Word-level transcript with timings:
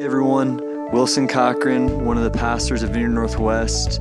everyone. 0.00 0.60
Wilson 0.92 1.26
Cochran, 1.26 2.04
one 2.04 2.18
of 2.18 2.24
the 2.24 2.38
pastors 2.38 2.82
of 2.82 2.90
Vineyard 2.90 3.08
Northwest. 3.08 3.98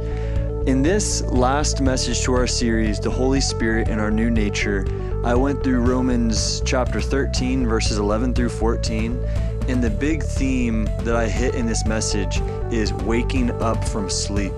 In 0.67 0.81
this 0.81 1.21
last 1.23 1.79
message 1.79 2.21
to 2.23 2.33
our 2.33 2.47
series, 2.47 2.99
The 2.99 3.09
Holy 3.09 3.39
Spirit 3.39 3.87
and 3.87 4.01
Our 4.01 4.11
New 4.11 4.29
Nature, 4.29 4.85
I 5.23 5.35
went 5.35 5.63
through 5.63 5.79
Romans 5.81 6.61
chapter 6.65 6.99
13, 6.99 7.65
verses 7.65 7.97
11 7.97 8.33
through 8.33 8.49
14. 8.49 9.23
And 9.69 9.81
the 9.81 9.89
big 9.89 10.21
theme 10.21 10.83
that 11.03 11.15
I 11.15 11.29
hit 11.29 11.55
in 11.55 11.65
this 11.65 11.85
message 11.85 12.41
is 12.71 12.91
waking 12.91 13.51
up 13.61 13.81
from 13.87 14.09
sleep 14.09 14.53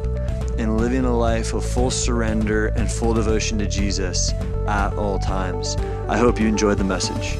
and 0.57 0.77
living 0.77 1.05
a 1.05 1.15
life 1.15 1.53
of 1.53 1.63
full 1.63 1.91
surrender 1.91 2.67
and 2.75 2.91
full 2.91 3.13
devotion 3.13 3.59
to 3.59 3.67
Jesus 3.67 4.33
at 4.67 4.91
all 4.93 5.19
times. 5.19 5.75
I 6.09 6.17
hope 6.17 6.39
you 6.39 6.47
enjoyed 6.47 6.79
the 6.79 6.83
message. 6.83 7.37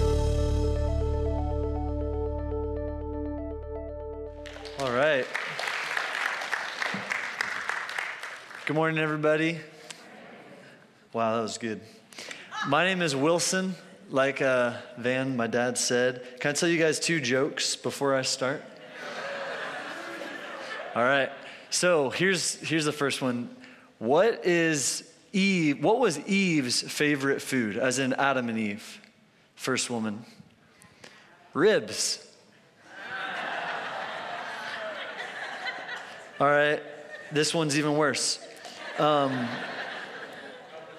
Morning, 8.77 8.99
everybody. 8.99 9.59
Wow, 11.11 11.37
that 11.37 11.41
was 11.41 11.57
good. 11.57 11.81
My 12.68 12.85
name 12.85 13.01
is 13.01 13.15
Wilson. 13.15 13.73
Like 14.11 14.39
uh, 14.39 14.73
Van, 14.99 15.35
my 15.35 15.47
dad 15.47 15.79
said. 15.79 16.21
Can 16.39 16.51
I 16.51 16.54
tell 16.54 16.69
you 16.69 16.77
guys 16.77 16.99
two 16.99 17.19
jokes 17.19 17.75
before 17.75 18.13
I 18.13 18.21
start? 18.21 18.63
All 20.93 21.01
right. 21.01 21.32
So 21.71 22.11
here's 22.11 22.57
here's 22.57 22.85
the 22.85 22.91
first 22.91 23.19
one. 23.19 23.49
What 23.97 24.45
is 24.45 25.11
Eve? 25.33 25.83
What 25.83 25.99
was 25.99 26.19
Eve's 26.27 26.83
favorite 26.83 27.41
food? 27.41 27.77
As 27.77 27.97
in 27.97 28.13
Adam 28.13 28.47
and 28.47 28.59
Eve, 28.59 29.01
first 29.55 29.89
woman. 29.89 30.23
Ribs. 31.55 32.23
All 36.39 36.47
right. 36.47 36.80
This 37.31 37.55
one's 37.55 37.75
even 37.80 37.97
worse. 37.97 38.46
Um, 38.99 39.47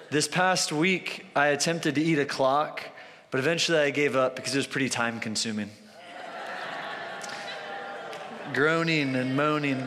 this 0.09 0.29
past 0.29 0.71
week, 0.71 1.25
I 1.35 1.47
attempted 1.47 1.95
to 1.95 2.01
eat 2.01 2.17
a 2.17 2.25
clock, 2.25 2.81
but 3.29 3.39
eventually 3.39 3.77
I 3.77 3.89
gave 3.89 4.15
up 4.15 4.37
because 4.37 4.55
it 4.55 4.57
was 4.57 4.67
pretty 4.67 4.87
time 4.87 5.19
consuming. 5.19 5.69
Groaning 8.53 9.17
and 9.17 9.35
moaning. 9.35 9.81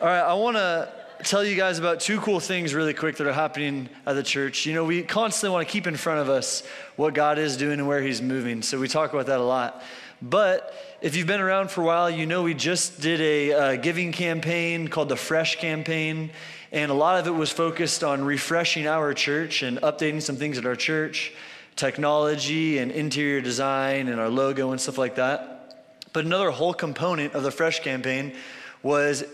All 0.00 0.08
right, 0.08 0.22
I 0.22 0.34
want 0.34 0.56
to 0.56 0.92
tell 1.22 1.44
you 1.44 1.54
guys 1.54 1.78
about 1.78 2.00
two 2.00 2.20
cool 2.20 2.40
things 2.40 2.74
really 2.74 2.94
quick 2.94 3.16
that 3.18 3.28
are 3.28 3.32
happening 3.32 3.88
at 4.06 4.14
the 4.14 4.24
church. 4.24 4.66
You 4.66 4.74
know, 4.74 4.84
we 4.84 5.04
constantly 5.04 5.54
want 5.54 5.68
to 5.68 5.72
keep 5.72 5.86
in 5.86 5.96
front 5.96 6.18
of 6.18 6.28
us 6.28 6.64
what 6.96 7.14
God 7.14 7.38
is 7.38 7.56
doing 7.56 7.78
and 7.78 7.86
where 7.86 8.02
He's 8.02 8.20
moving. 8.20 8.62
So 8.62 8.80
we 8.80 8.88
talk 8.88 9.12
about 9.12 9.26
that 9.26 9.38
a 9.38 9.44
lot. 9.44 9.84
But 10.22 10.72
if 11.00 11.16
you've 11.16 11.26
been 11.26 11.40
around 11.40 11.72
for 11.72 11.80
a 11.80 11.84
while, 11.84 12.08
you 12.08 12.26
know 12.26 12.44
we 12.44 12.54
just 12.54 13.00
did 13.00 13.20
a 13.20 13.52
uh, 13.52 13.76
giving 13.76 14.12
campaign 14.12 14.86
called 14.86 15.08
the 15.08 15.16
Fresh 15.16 15.56
Campaign. 15.56 16.30
And 16.70 16.92
a 16.92 16.94
lot 16.94 17.18
of 17.18 17.26
it 17.26 17.32
was 17.32 17.50
focused 17.50 18.04
on 18.04 18.24
refreshing 18.24 18.86
our 18.86 19.12
church 19.14 19.64
and 19.64 19.78
updating 19.78 20.22
some 20.22 20.36
things 20.36 20.58
at 20.58 20.64
our 20.64 20.76
church, 20.76 21.32
technology 21.74 22.78
and 22.78 22.92
interior 22.92 23.40
design 23.40 24.06
and 24.06 24.20
our 24.20 24.28
logo 24.28 24.70
and 24.70 24.80
stuff 24.80 24.96
like 24.96 25.16
that. 25.16 25.76
But 26.12 26.24
another 26.24 26.50
whole 26.50 26.72
component 26.72 27.34
of 27.34 27.42
the 27.42 27.50
Fresh 27.50 27.80
Campaign 27.80 28.36
was 28.80 29.24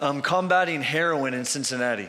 um, 0.00 0.20
combating 0.20 0.82
heroin 0.82 1.32
in 1.32 1.44
Cincinnati. 1.44 2.08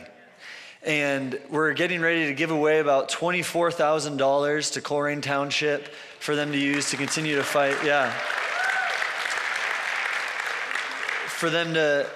And 0.82 1.38
we're 1.50 1.72
getting 1.72 2.00
ready 2.00 2.26
to 2.26 2.34
give 2.34 2.50
away 2.50 2.78
about 2.78 3.10
$24,000 3.10 4.72
to 4.72 4.80
Colerain 4.80 5.22
Township 5.22 5.88
for 6.20 6.36
them 6.36 6.52
to 6.52 6.58
use 6.58 6.90
to 6.90 6.96
continue 6.96 7.36
to 7.36 7.44
fight. 7.44 7.76
Yeah. 7.84 8.10
For 11.28 11.50
them 11.50 11.74
to 11.74 12.08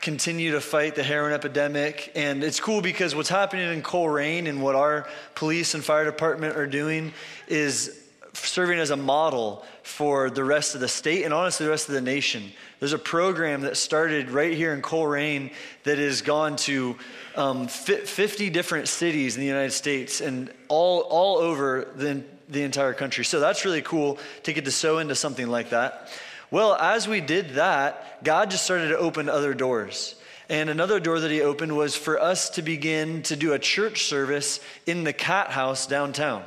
continue 0.00 0.52
to 0.52 0.60
fight 0.60 0.94
the 0.94 1.02
heroin 1.02 1.32
epidemic. 1.32 2.12
And 2.14 2.44
it's 2.44 2.60
cool 2.60 2.80
because 2.80 3.14
what's 3.14 3.28
happening 3.28 3.72
in 3.72 3.82
Colerain 3.82 4.48
and 4.48 4.62
what 4.62 4.74
our 4.74 5.08
police 5.34 5.74
and 5.74 5.84
fire 5.84 6.04
department 6.04 6.56
are 6.56 6.66
doing 6.66 7.12
is 7.46 8.07
serving 8.32 8.78
as 8.78 8.90
a 8.90 8.96
model 8.96 9.64
for 9.82 10.30
the 10.30 10.44
rest 10.44 10.74
of 10.74 10.80
the 10.80 10.88
state 10.88 11.24
and 11.24 11.34
honestly 11.34 11.64
the 11.64 11.70
rest 11.70 11.88
of 11.88 11.94
the 11.94 12.00
nation. 12.00 12.52
There's 12.78 12.92
a 12.92 12.98
program 12.98 13.62
that 13.62 13.76
started 13.76 14.30
right 14.30 14.54
here 14.54 14.72
in 14.72 14.82
Colerain 14.82 15.52
that 15.84 15.98
has 15.98 16.22
gone 16.22 16.56
to 16.56 16.96
um, 17.36 17.68
50 17.68 18.50
different 18.50 18.88
cities 18.88 19.36
in 19.36 19.40
the 19.40 19.46
United 19.46 19.72
States 19.72 20.20
and 20.20 20.52
all, 20.68 21.00
all 21.00 21.38
over 21.38 21.88
the, 21.96 22.22
the 22.48 22.62
entire 22.62 22.94
country. 22.94 23.24
So 23.24 23.40
that's 23.40 23.64
really 23.64 23.82
cool 23.82 24.18
to 24.44 24.52
get 24.52 24.64
to 24.64 24.70
sow 24.70 24.98
into 24.98 25.14
something 25.14 25.48
like 25.48 25.70
that. 25.70 26.08
Well, 26.50 26.74
as 26.74 27.06
we 27.06 27.20
did 27.20 27.50
that, 27.50 28.24
God 28.24 28.50
just 28.50 28.64
started 28.64 28.88
to 28.88 28.98
open 28.98 29.28
other 29.28 29.54
doors. 29.54 30.14
And 30.48 30.70
another 30.70 30.98
door 30.98 31.20
that 31.20 31.30
he 31.30 31.42
opened 31.42 31.76
was 31.76 31.94
for 31.94 32.18
us 32.18 32.48
to 32.50 32.62
begin 32.62 33.22
to 33.24 33.36
do 33.36 33.52
a 33.52 33.58
church 33.58 34.04
service 34.04 34.60
in 34.86 35.04
the 35.04 35.12
cat 35.12 35.50
house 35.50 35.86
downtown. 35.86 36.42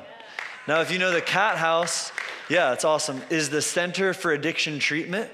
Now, 0.67 0.81
if 0.81 0.91
you 0.91 0.99
know 0.99 1.11
the 1.11 1.21
cat 1.21 1.57
house, 1.57 2.11
yeah, 2.47 2.73
it's 2.73 2.85
awesome, 2.85 3.19
is 3.31 3.49
the 3.49 3.63
Center 3.63 4.13
for 4.13 4.31
Addiction 4.31 4.77
Treatment. 4.77 5.31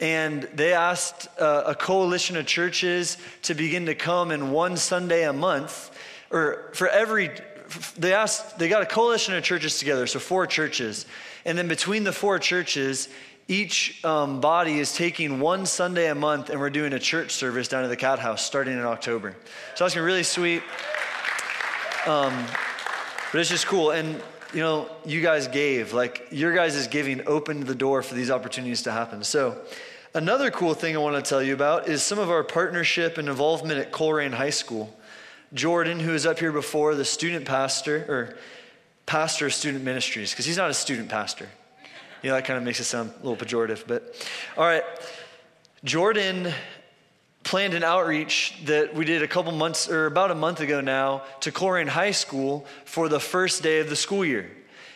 And 0.00 0.44
they 0.54 0.72
asked 0.72 1.26
uh, 1.40 1.64
a 1.66 1.74
coalition 1.74 2.36
of 2.36 2.46
churches 2.46 3.18
to 3.42 3.54
begin 3.54 3.86
to 3.86 3.96
come 3.96 4.30
in 4.30 4.52
one 4.52 4.76
Sunday 4.76 5.24
a 5.24 5.32
month, 5.32 5.90
or 6.30 6.70
for 6.74 6.88
every, 6.88 7.30
they 7.98 8.14
asked, 8.14 8.56
they 8.60 8.68
got 8.68 8.82
a 8.82 8.86
coalition 8.86 9.34
of 9.34 9.42
churches 9.42 9.80
together, 9.80 10.06
so 10.06 10.20
four 10.20 10.46
churches. 10.46 11.06
And 11.44 11.58
then 11.58 11.66
between 11.66 12.04
the 12.04 12.12
four 12.12 12.38
churches, 12.38 13.08
each 13.48 14.04
um, 14.04 14.40
body 14.40 14.78
is 14.78 14.94
taking 14.94 15.40
one 15.40 15.66
Sunday 15.66 16.08
a 16.08 16.14
month, 16.14 16.50
and 16.50 16.60
we're 16.60 16.70
doing 16.70 16.92
a 16.92 17.00
church 17.00 17.32
service 17.32 17.66
down 17.66 17.82
at 17.82 17.88
the 17.88 17.96
Cat 17.96 18.20
House 18.20 18.44
starting 18.44 18.74
in 18.74 18.84
October. 18.84 19.36
So 19.74 19.84
that's 19.84 19.94
gonna 19.94 20.04
be 20.04 20.06
really 20.06 20.22
sweet. 20.22 20.62
Um, 22.06 22.46
but 23.32 23.40
it's 23.40 23.50
just 23.50 23.66
cool. 23.66 23.90
And 23.90 24.22
you 24.52 24.60
know, 24.60 24.88
you 25.04 25.22
guys 25.22 25.48
gave. 25.48 25.92
Like, 25.92 26.28
your 26.30 26.54
guys' 26.54 26.86
giving 26.86 27.26
opened 27.26 27.64
the 27.66 27.74
door 27.74 28.02
for 28.02 28.14
these 28.14 28.30
opportunities 28.30 28.82
to 28.82 28.92
happen. 28.92 29.24
So, 29.24 29.60
another 30.14 30.50
cool 30.50 30.74
thing 30.74 30.94
I 30.94 30.98
want 30.98 31.22
to 31.22 31.28
tell 31.28 31.42
you 31.42 31.54
about 31.54 31.88
is 31.88 32.02
some 32.02 32.18
of 32.18 32.30
our 32.30 32.44
partnership 32.44 33.18
and 33.18 33.28
involvement 33.28 33.78
at 33.80 33.92
Colerain 33.92 34.32
High 34.32 34.50
School. 34.50 34.94
Jordan, 35.54 36.00
who 36.00 36.12
was 36.12 36.26
up 36.26 36.38
here 36.38 36.52
before, 36.52 36.94
the 36.94 37.04
student 37.04 37.44
pastor, 37.44 38.04
or 38.08 38.36
pastor 39.06 39.46
of 39.46 39.54
student 39.54 39.84
ministries, 39.84 40.30
because 40.30 40.46
he's 40.46 40.56
not 40.56 40.70
a 40.70 40.74
student 40.74 41.08
pastor. 41.08 41.48
You 42.22 42.30
know, 42.30 42.36
that 42.36 42.44
kind 42.44 42.56
of 42.56 42.62
makes 42.62 42.78
it 42.80 42.84
sound 42.84 43.12
a 43.20 43.26
little 43.26 43.36
pejorative, 43.36 43.84
but 43.86 44.14
all 44.56 44.64
right. 44.64 44.84
Jordan 45.84 46.52
planned 47.42 47.74
an 47.74 47.82
outreach 47.82 48.54
that 48.66 48.94
we 48.94 49.04
did 49.04 49.22
a 49.22 49.28
couple 49.28 49.52
months 49.52 49.88
or 49.88 50.06
about 50.06 50.30
a 50.30 50.34
month 50.34 50.60
ago 50.60 50.80
now 50.80 51.22
to 51.40 51.50
Colerain 51.50 51.88
High 51.88 52.12
School 52.12 52.64
for 52.84 53.08
the 53.08 53.20
first 53.20 53.62
day 53.62 53.80
of 53.80 53.88
the 53.88 53.96
school 53.96 54.24
year. 54.24 54.50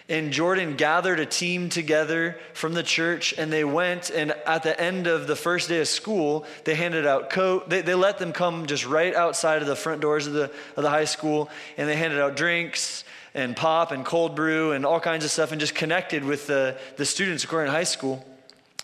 And 0.09 0.33
Jordan 0.33 0.77
gathered 0.77 1.19
a 1.19 1.27
team 1.27 1.69
together 1.69 2.39
from 2.55 2.75
the 2.75 2.85
church, 2.85 3.35
and 3.37 3.53
they 3.53 3.65
went. 3.65 4.11
And 4.11 4.31
at 4.47 4.63
the 4.63 4.81
end 4.81 5.09
of 5.09 5.27
the 5.27 5.35
first 5.35 5.69
day 5.69 5.81
of 5.81 5.89
school, 5.89 6.47
they 6.63 6.77
handed 6.77 7.07
out 7.07 7.29
coat. 7.29 7.69
They, 7.69 7.83
they 7.83 7.95
let 7.95 8.19
them 8.19 8.33
come 8.33 8.67
just 8.67 8.87
right 8.87 9.13
outside 9.13 9.63
of 9.63 9.69
the 9.69 9.75
front 9.75 10.01
doors 10.01 10.29
of 10.29 10.33
the, 10.33 10.45
of 10.77 10.85
the 10.85 10.91
high 10.91 11.07
school, 11.07 11.51
and 11.77 11.89
they 11.89 11.97
handed 11.97 12.21
out 12.21 12.37
drinks 12.37 13.03
and 13.35 13.57
pop 13.57 13.91
and 13.91 14.05
cold 14.05 14.37
brew 14.37 14.73
and 14.73 14.87
all 14.87 15.01
kinds 15.01 15.25
of 15.25 15.31
stuff, 15.33 15.51
and 15.51 15.61
just 15.61 15.75
connected 15.75 16.25
with 16.25 16.47
the, 16.47 16.79
the 16.97 17.05
students 17.05 17.45
at 17.45 17.51
Colerain 17.51 17.69
High 17.69 17.83
School. 17.83 18.25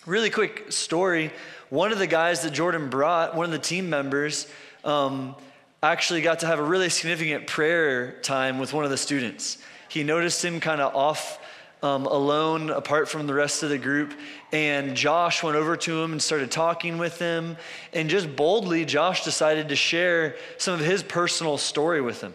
Really 0.07 0.31
quick 0.31 0.73
story 0.73 1.31
one 1.73 1.91
of 1.91 1.99
the 1.99 2.07
guys 2.07 2.43
that 2.43 2.53
Jordan 2.53 2.91
brought, 2.91 3.35
one 3.35 3.47
of 3.47 3.51
the 3.51 3.59
team 3.59 3.89
members, 3.89 4.47
um, 4.85 5.35
actually 5.83 6.21
got 6.21 6.41
to 6.41 6.47
have 6.47 6.59
a 6.59 6.63
really 6.63 6.91
significant 6.91 7.47
prayer 7.47 8.21
time 8.21 8.59
with 8.59 8.75
one 8.75 8.85
of 8.85 8.91
the 8.91 8.99
students. 8.99 9.57
He 9.89 10.03
noticed 10.03 10.45
him 10.45 10.61
kind 10.61 10.83
of 10.83 10.95
off 10.95 11.39
um, 11.83 12.05
alone, 12.05 12.69
apart 12.69 13.09
from 13.09 13.27
the 13.27 13.33
rest 13.33 13.63
of 13.63 13.71
the 13.71 13.79
group. 13.79 14.13
And 14.53 14.95
Josh 14.95 15.43
went 15.43 15.57
over 15.57 15.75
to 15.79 16.03
him 16.03 16.13
and 16.13 16.21
started 16.21 16.51
talking 16.51 16.99
with 16.99 17.19
him. 17.19 17.57
And 17.95 18.11
just 18.11 18.37
boldly, 18.37 18.85
Josh 18.85 19.25
decided 19.25 19.71
to 19.71 19.77
share 19.77 20.37
some 20.59 20.75
of 20.75 20.81
his 20.81 21.03
personal 21.03 21.57
story 21.57 22.03
with 22.03 22.21
him. 22.21 22.35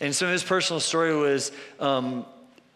And 0.00 0.14
some 0.14 0.28
of 0.28 0.32
his 0.32 0.44
personal 0.44 0.80
story 0.80 1.16
was 1.16 1.50
um, 1.80 2.26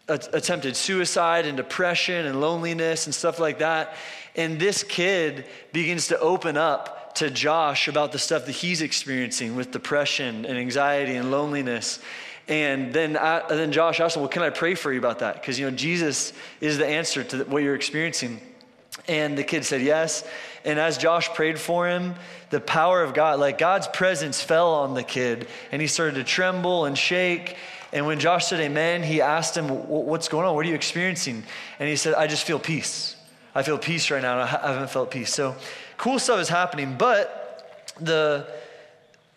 attempted 0.07 0.75
suicide 0.75 1.45
and 1.45 1.55
depression 1.55 2.25
and 2.25 2.41
loneliness 2.41 3.05
and 3.05 3.13
stuff 3.13 3.39
like 3.39 3.59
that. 3.59 3.95
And 4.35 4.59
this 4.59 4.83
kid 4.83 5.45
begins 5.73 6.07
to 6.07 6.19
open 6.19 6.57
up 6.57 7.15
to 7.15 7.29
Josh 7.29 7.87
about 7.87 8.11
the 8.11 8.19
stuff 8.19 8.45
that 8.45 8.53
he's 8.53 8.81
experiencing 8.81 9.55
with 9.55 9.71
depression 9.71 10.45
and 10.45 10.57
anxiety 10.57 11.15
and 11.15 11.31
loneliness. 11.31 11.99
And 12.47 12.93
then, 12.93 13.17
I, 13.17 13.39
and 13.39 13.59
then 13.59 13.71
Josh 13.71 13.99
asked 13.99 14.15
him, 14.15 14.21
Well, 14.21 14.29
can 14.29 14.41
I 14.41 14.49
pray 14.49 14.75
for 14.75 14.91
you 14.91 14.99
about 14.99 15.19
that? 15.19 15.35
Because, 15.35 15.59
you 15.59 15.69
know, 15.69 15.75
Jesus 15.75 16.33
is 16.59 16.77
the 16.77 16.87
answer 16.87 17.23
to 17.23 17.43
what 17.45 17.63
you're 17.63 17.75
experiencing. 17.75 18.41
And 19.07 19.37
the 19.37 19.43
kid 19.43 19.65
said 19.65 19.81
yes. 19.81 20.27
And 20.63 20.79
as 20.79 20.97
Josh 20.97 21.29
prayed 21.29 21.59
for 21.59 21.87
him, 21.87 22.15
the 22.49 22.59
power 22.59 23.03
of 23.03 23.13
God, 23.13 23.39
like 23.39 23.57
God's 23.57 23.87
presence 23.87 24.41
fell 24.41 24.73
on 24.73 24.93
the 24.93 25.03
kid. 25.03 25.47
And 25.71 25.81
he 25.81 25.87
started 25.87 26.15
to 26.15 26.23
tremble 26.23 26.85
and 26.85 26.97
shake. 26.97 27.57
And 27.93 28.05
when 28.05 28.19
Josh 28.19 28.45
said 28.45 28.59
amen, 28.59 29.03
he 29.03 29.21
asked 29.21 29.55
him, 29.55 29.67
What's 29.67 30.27
going 30.27 30.45
on? 30.45 30.55
What 30.55 30.65
are 30.65 30.69
you 30.69 30.75
experiencing? 30.75 31.43
And 31.79 31.89
he 31.89 31.95
said, 31.95 32.13
I 32.13 32.27
just 32.27 32.45
feel 32.45 32.59
peace. 32.59 33.15
I 33.53 33.63
feel 33.63 33.77
peace 33.77 34.09
right 34.11 34.21
now, 34.21 34.39
I 34.39 34.45
haven't 34.45 34.89
felt 34.89 35.11
peace. 35.11 35.33
So 35.33 35.55
cool 35.97 36.19
stuff 36.19 36.39
is 36.39 36.49
happening, 36.49 36.95
but 36.97 37.93
the 37.99 38.47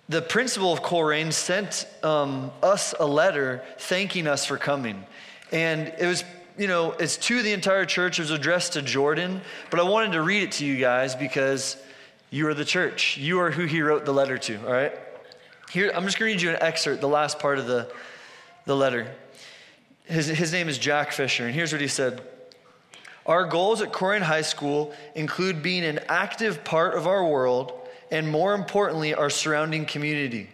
the 0.08 0.20
principal 0.20 0.72
of 0.72 0.82
Colerain 0.82 1.32
sent 1.32 1.87
um, 2.02 2.50
us 2.62 2.94
a 2.99 3.06
letter 3.06 3.62
thanking 3.78 4.26
us 4.26 4.44
for 4.44 4.58
coming. 4.58 5.05
And 5.50 5.88
it 5.99 6.06
was, 6.06 6.25
you 6.58 6.69
know, 6.69 6.93
it's 6.93 7.16
to 7.19 7.43
the 7.43 7.52
entire 7.52 7.87
church. 7.87 8.19
It 8.19 8.22
was 8.22 8.31
addressed 8.31 8.75
to 8.75 8.82
Jordan, 8.82 9.40
but 9.70 9.81
I 9.81 9.82
wanted 9.82 10.12
to 10.12 10.22
read 10.22 10.43
it 10.43 10.52
to 10.52 10.66
you 10.66 10.76
guys 10.76 11.14
because 11.14 11.78
you 12.31 12.46
are 12.49 12.55
the 12.55 12.66
church. 12.66 13.16
You 13.16 13.40
are 13.40 13.50
who 13.50 13.64
he 13.64 13.81
wrote 13.81 14.05
the 14.05 14.12
letter 14.12 14.37
to, 14.37 14.66
all 14.66 14.72
right? 14.72 14.93
Here, 15.70 15.90
I'm 15.94 16.05
just 16.05 16.19
going 16.19 16.31
to 16.31 16.34
read 16.34 16.43
you 16.43 16.50
an 16.50 16.58
excerpt, 16.61 17.00
the 17.00 17.08
last 17.08 17.38
part 17.38 17.58
of 17.58 17.66
the, 17.66 17.90
the 18.66 18.76
letter. 18.76 19.11
His, 20.05 20.26
his 20.26 20.52
name 20.52 20.69
is 20.69 20.76
Jack 20.76 21.12
Fisher, 21.12 21.46
and 21.46 21.55
here's 21.55 21.72
what 21.72 21.81
he 21.81 21.88
said. 21.88 22.20
Our 23.26 23.47
goals 23.47 23.81
at 23.81 23.93
Colerain 23.93 24.23
High 24.23 24.43
School 24.43 24.93
include 25.15 25.62
being 25.62 25.85
an 25.85 26.00
active 26.09 26.62
part 26.62 26.94
of 26.94 27.06
our 27.06 27.26
world 27.26 27.73
and 28.11 28.29
more 28.29 28.55
importantly, 28.55 29.15
our 29.15 29.31
surrounding 29.31 29.87
community. 29.87 30.49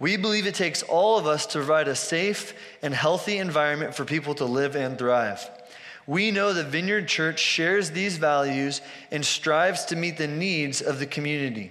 We 0.00 0.16
believe 0.16 0.46
it 0.46 0.54
takes 0.54 0.82
all 0.82 1.18
of 1.18 1.26
us 1.26 1.46
to 1.46 1.58
provide 1.58 1.86
a 1.86 1.94
safe 1.94 2.54
and 2.82 2.92
healthy 2.92 3.38
environment 3.38 3.94
for 3.94 4.04
people 4.04 4.34
to 4.36 4.44
live 4.44 4.74
and 4.74 4.98
thrive. 4.98 5.48
We 6.06 6.30
know 6.30 6.52
that 6.52 6.66
Vineyard 6.66 7.06
Church 7.06 7.38
shares 7.38 7.90
these 7.90 8.16
values 8.16 8.80
and 9.12 9.24
strives 9.24 9.84
to 9.86 9.96
meet 9.96 10.16
the 10.16 10.26
needs 10.26 10.80
of 10.80 10.98
the 10.98 11.06
community. 11.06 11.70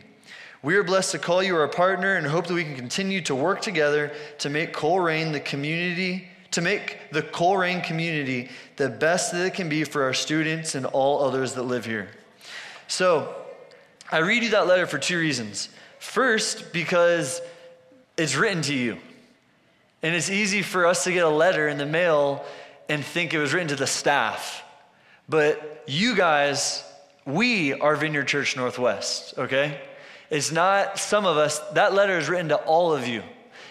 We 0.61 0.75
are 0.75 0.83
blessed 0.83 1.11
to 1.11 1.19
call 1.19 1.41
you 1.41 1.57
our 1.57 1.67
partner 1.67 2.15
and 2.15 2.27
hope 2.27 2.47
that 2.47 2.53
we 2.53 2.63
can 2.63 2.75
continue 2.75 3.21
to 3.21 3.35
work 3.35 3.61
together 3.61 4.11
to 4.39 4.49
make 4.49 4.73
Colerain 4.73 5.33
the 5.33 5.39
community, 5.39 6.27
to 6.51 6.61
make 6.61 6.97
the 7.11 7.21
Colerain 7.21 7.83
community 7.83 8.49
the 8.75 8.89
best 8.89 9.31
that 9.31 9.45
it 9.45 9.53
can 9.53 9.69
be 9.69 9.83
for 9.83 10.03
our 10.03 10.13
students 10.13 10.75
and 10.75 10.85
all 10.85 11.23
others 11.23 11.53
that 11.53 11.63
live 11.63 11.85
here. 11.85 12.09
So, 12.87 13.35
I 14.11 14.19
read 14.19 14.41
you 14.41 14.49
that 14.51 14.67
letter 14.67 14.87
for 14.87 14.97
two 14.97 15.19
reasons. 15.19 15.69
First, 15.99 16.73
because 16.73 17.41
it's 18.17 18.35
written 18.35 18.61
to 18.63 18.73
you. 18.73 18.97
And 20.01 20.15
it's 20.15 20.29
easy 20.29 20.61
for 20.61 20.87
us 20.87 21.03
to 21.03 21.11
get 21.11 21.25
a 21.25 21.29
letter 21.29 21.67
in 21.67 21.77
the 21.77 21.85
mail 21.85 22.43
and 22.87 23.03
think 23.03 23.33
it 23.33 23.37
was 23.37 23.53
written 23.53 23.67
to 23.69 23.75
the 23.75 23.87
staff. 23.87 24.63
But 25.27 25.83
you 25.87 26.15
guys, 26.15 26.83
we 27.25 27.73
are 27.73 27.95
Vineyard 27.95 28.27
Church 28.27 28.57
Northwest, 28.57 29.37
okay? 29.37 29.79
It's 30.29 30.51
not 30.51 30.97
some 30.97 31.25
of 31.25 31.37
us. 31.37 31.59
That 31.73 31.93
letter 31.93 32.17
is 32.17 32.29
written 32.29 32.49
to 32.49 32.55
all 32.55 32.93
of 32.93 33.07
you. 33.07 33.21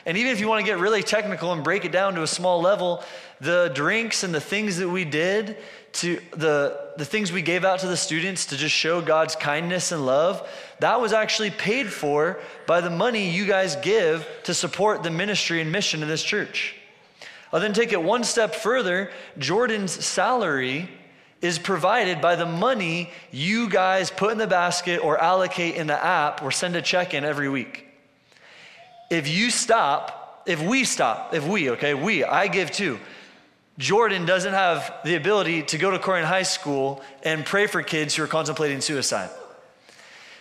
And 0.09 0.17
even 0.17 0.33
if 0.33 0.41
you 0.41 0.49
want 0.49 0.65
to 0.65 0.67
get 0.67 0.79
really 0.79 1.03
technical 1.03 1.53
and 1.53 1.63
break 1.63 1.85
it 1.85 1.93
down 1.93 2.15
to 2.15 2.23
a 2.23 2.27
small 2.27 2.63
level, 2.63 3.05
the 3.43 3.71
drinks 3.75 4.25
and 4.25 4.35
the 4.35 4.41
things 4.41 4.79
that 4.79 4.89
we 4.89 5.05
did 5.05 5.59
to 5.93 6.19
the, 6.31 6.93
the 6.97 7.05
things 7.05 7.31
we 7.31 7.43
gave 7.43 7.63
out 7.63 7.81
to 7.81 7.87
the 7.87 7.97
students 7.97 8.47
to 8.47 8.57
just 8.57 8.75
show 8.75 9.03
God's 9.03 9.37
kindness 9.37 9.93
and 9.93 10.07
love, 10.07 10.49
that 10.81 10.99
was 10.99 11.13
actually 11.13 11.51
paid 11.51 11.93
for 11.93 12.41
by 12.67 12.81
the 12.81 12.89
money 12.89 13.29
you 13.29 13.45
guys 13.45 13.77
give 13.77 14.27
to 14.45 14.55
support 14.55 15.03
the 15.03 15.11
ministry 15.11 15.61
and 15.61 15.71
mission 15.71 16.03
of 16.03 16.09
this 16.09 16.23
church. 16.23 16.75
I'll 17.53 17.61
then 17.61 17.75
take 17.75 17.93
it 17.93 18.03
one 18.03 18.25
step 18.25 18.55
further. 18.55 19.11
Jordan's 19.37 19.93
salary 19.93 20.89
is 21.43 21.59
provided 21.59 22.23
by 22.23 22.35
the 22.35 22.47
money 22.47 23.11
you 23.31 23.69
guys 23.69 24.11
put 24.11 24.33
in 24.33 24.39
the 24.39 24.47
basket 24.47 25.05
or 25.05 25.23
allocate 25.23 25.75
in 25.75 25.87
the 25.87 26.03
app 26.03 26.43
or 26.43 26.51
send 26.51 26.77
a 26.77 26.81
check 26.81 27.13
in 27.13 27.25
every 27.25 27.51
week. 27.51 27.88
If 29.11 29.29
you 29.29 29.51
stop, 29.51 30.43
if 30.47 30.63
we 30.63 30.85
stop, 30.85 31.35
if 31.35 31.47
we, 31.47 31.71
okay, 31.71 31.95
we, 31.95 32.25
I 32.25 32.47
give 32.49 32.71
too 32.71 32.99
Jordan 33.79 34.27
doesn't 34.27 34.53
have 34.53 34.93
the 35.05 35.15
ability 35.15 35.63
to 35.63 35.79
go 35.79 35.93
to 35.93 35.99
Colerain 35.99 36.25
High 36.25 36.43
School 36.43 37.01
and 37.23 37.47
pray 37.47 37.69
for 37.69 37.81
kids 37.81 38.17
who 38.17 38.25
are 38.25 38.27
contemplating 38.27 38.81
suicide. 38.81 39.31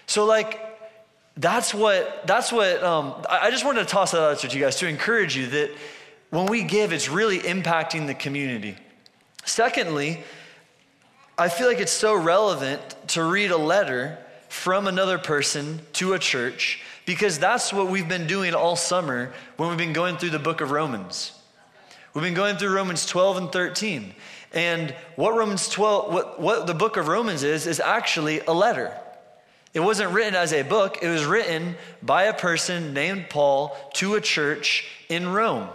So, 0.07 0.25
like, 0.25 0.59
that's 1.35 1.71
what, 1.71 2.25
that's 2.25 2.51
what, 2.51 2.83
um, 2.83 3.13
I 3.29 3.51
just 3.51 3.63
wanted 3.63 3.81
to 3.81 3.85
toss 3.85 4.11
that 4.11 4.21
out 4.21 4.39
to 4.39 4.47
you 4.47 4.59
guys 4.59 4.77
to 4.77 4.87
encourage 4.87 5.37
you 5.37 5.45
that 5.47 5.71
when 6.31 6.47
we 6.47 6.63
give, 6.63 6.91
it's 6.91 7.09
really 7.09 7.39
impacting 7.39 8.07
the 8.07 8.15
community. 8.15 8.75
Secondly, 9.45 10.23
I 11.37 11.49
feel 11.49 11.67
like 11.67 11.79
it's 11.79 11.91
so 11.91 12.15
relevant 12.15 12.81
to 13.09 13.23
read 13.23 13.51
a 13.51 13.57
letter 13.57 14.17
from 14.57 14.87
another 14.87 15.17
person 15.17 15.79
to 15.93 16.13
a 16.13 16.19
church 16.19 16.81
because 17.05 17.37
that's 17.39 17.71
what 17.71 17.87
we've 17.87 18.09
been 18.09 18.27
doing 18.27 18.53
all 18.53 18.75
summer 18.75 19.31
when 19.55 19.69
we've 19.69 19.77
been 19.77 19.93
going 19.93 20.17
through 20.17 20.31
the 20.31 20.39
book 20.39 20.59
of 20.59 20.71
Romans. 20.71 21.31
We've 22.13 22.23
been 22.23 22.33
going 22.33 22.57
through 22.57 22.75
Romans 22.75 23.05
12 23.05 23.37
and 23.37 23.51
13. 23.51 24.13
And 24.53 24.95
what 25.15 25.35
Romans 25.35 25.69
12, 25.69 26.11
what, 26.11 26.41
what 26.41 26.67
the 26.67 26.73
book 26.73 26.97
of 26.97 27.07
Romans 27.07 27.43
is, 27.43 27.67
is 27.67 27.79
actually 27.79 28.39
a 28.41 28.51
letter. 28.51 28.91
It 29.73 29.79
wasn't 29.79 30.11
written 30.11 30.33
as 30.33 30.51
a 30.51 30.63
book, 30.63 30.97
it 31.01 31.07
was 31.07 31.23
written 31.23 31.75
by 32.01 32.23
a 32.23 32.33
person 32.33 32.93
named 32.93 33.29
Paul 33.29 33.77
to 33.93 34.15
a 34.15 34.21
church 34.21 34.85
in 35.07 35.29
Rome, 35.29 35.69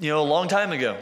you 0.00 0.08
know, 0.08 0.22
a 0.22 0.24
long 0.24 0.48
time 0.48 0.72
ago. 0.72 0.96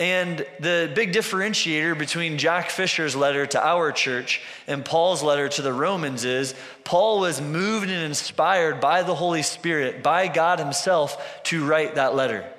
And 0.00 0.46
the 0.58 0.90
big 0.94 1.12
differentiator 1.12 1.96
between 1.98 2.38
Jack 2.38 2.70
Fisher's 2.70 3.14
letter 3.14 3.44
to 3.44 3.62
our 3.62 3.92
church 3.92 4.40
and 4.66 4.82
Paul's 4.82 5.22
letter 5.22 5.46
to 5.50 5.62
the 5.62 5.74
Romans 5.74 6.24
is 6.24 6.54
Paul 6.84 7.20
was 7.20 7.38
moved 7.38 7.90
and 7.90 8.02
inspired 8.02 8.80
by 8.80 9.02
the 9.02 9.14
Holy 9.14 9.42
Spirit, 9.42 10.02
by 10.02 10.26
God 10.26 10.58
Himself, 10.58 11.42
to 11.44 11.66
write 11.66 11.96
that 11.96 12.14
letter. 12.14 12.50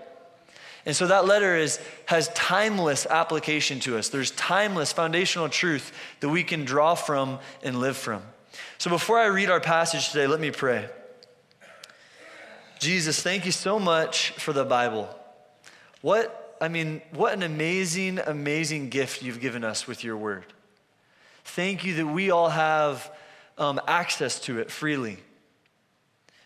And 0.86 0.96
so 0.96 1.08
that 1.08 1.26
letter 1.26 1.58
is, 1.58 1.80
has 2.06 2.28
timeless 2.30 3.08
application 3.08 3.80
to 3.82 3.98
us. 3.98 4.10
There's 4.10 4.32
timeless 4.32 4.94
foundational 4.94 5.50
truth 5.50 5.92
that 6.20 6.30
we 6.30 6.44
can 6.44 6.64
draw 6.64 6.94
from 6.94 7.40
and 7.64 7.80
live 7.80 7.98
from. 7.98 8.22
So 8.78 8.92
before 8.92 9.18
I 9.18 9.26
read 9.26 9.50
our 9.50 9.60
passage 9.60 10.12
today, 10.12 10.28
let 10.28 10.40
me 10.40 10.52
pray. 10.52 10.88
Jesus, 12.78 13.22
thank 13.22 13.48
you 13.48 13.52
so 13.52 13.80
much 13.80 14.30
for 14.32 14.54
the 14.54 14.66
Bible. 14.66 15.10
What, 16.02 16.41
I 16.62 16.68
mean, 16.68 17.02
what 17.12 17.34
an 17.34 17.42
amazing, 17.42 18.20
amazing 18.20 18.90
gift 18.90 19.24
you've 19.24 19.40
given 19.40 19.64
us 19.64 19.88
with 19.88 20.04
your 20.04 20.16
word. 20.16 20.46
Thank 21.44 21.84
you 21.84 21.96
that 21.96 22.06
we 22.06 22.30
all 22.30 22.50
have 22.50 23.12
um, 23.58 23.82
access 23.88 24.40
to 24.42 24.60
it 24.60 24.70
freely. 24.70 25.18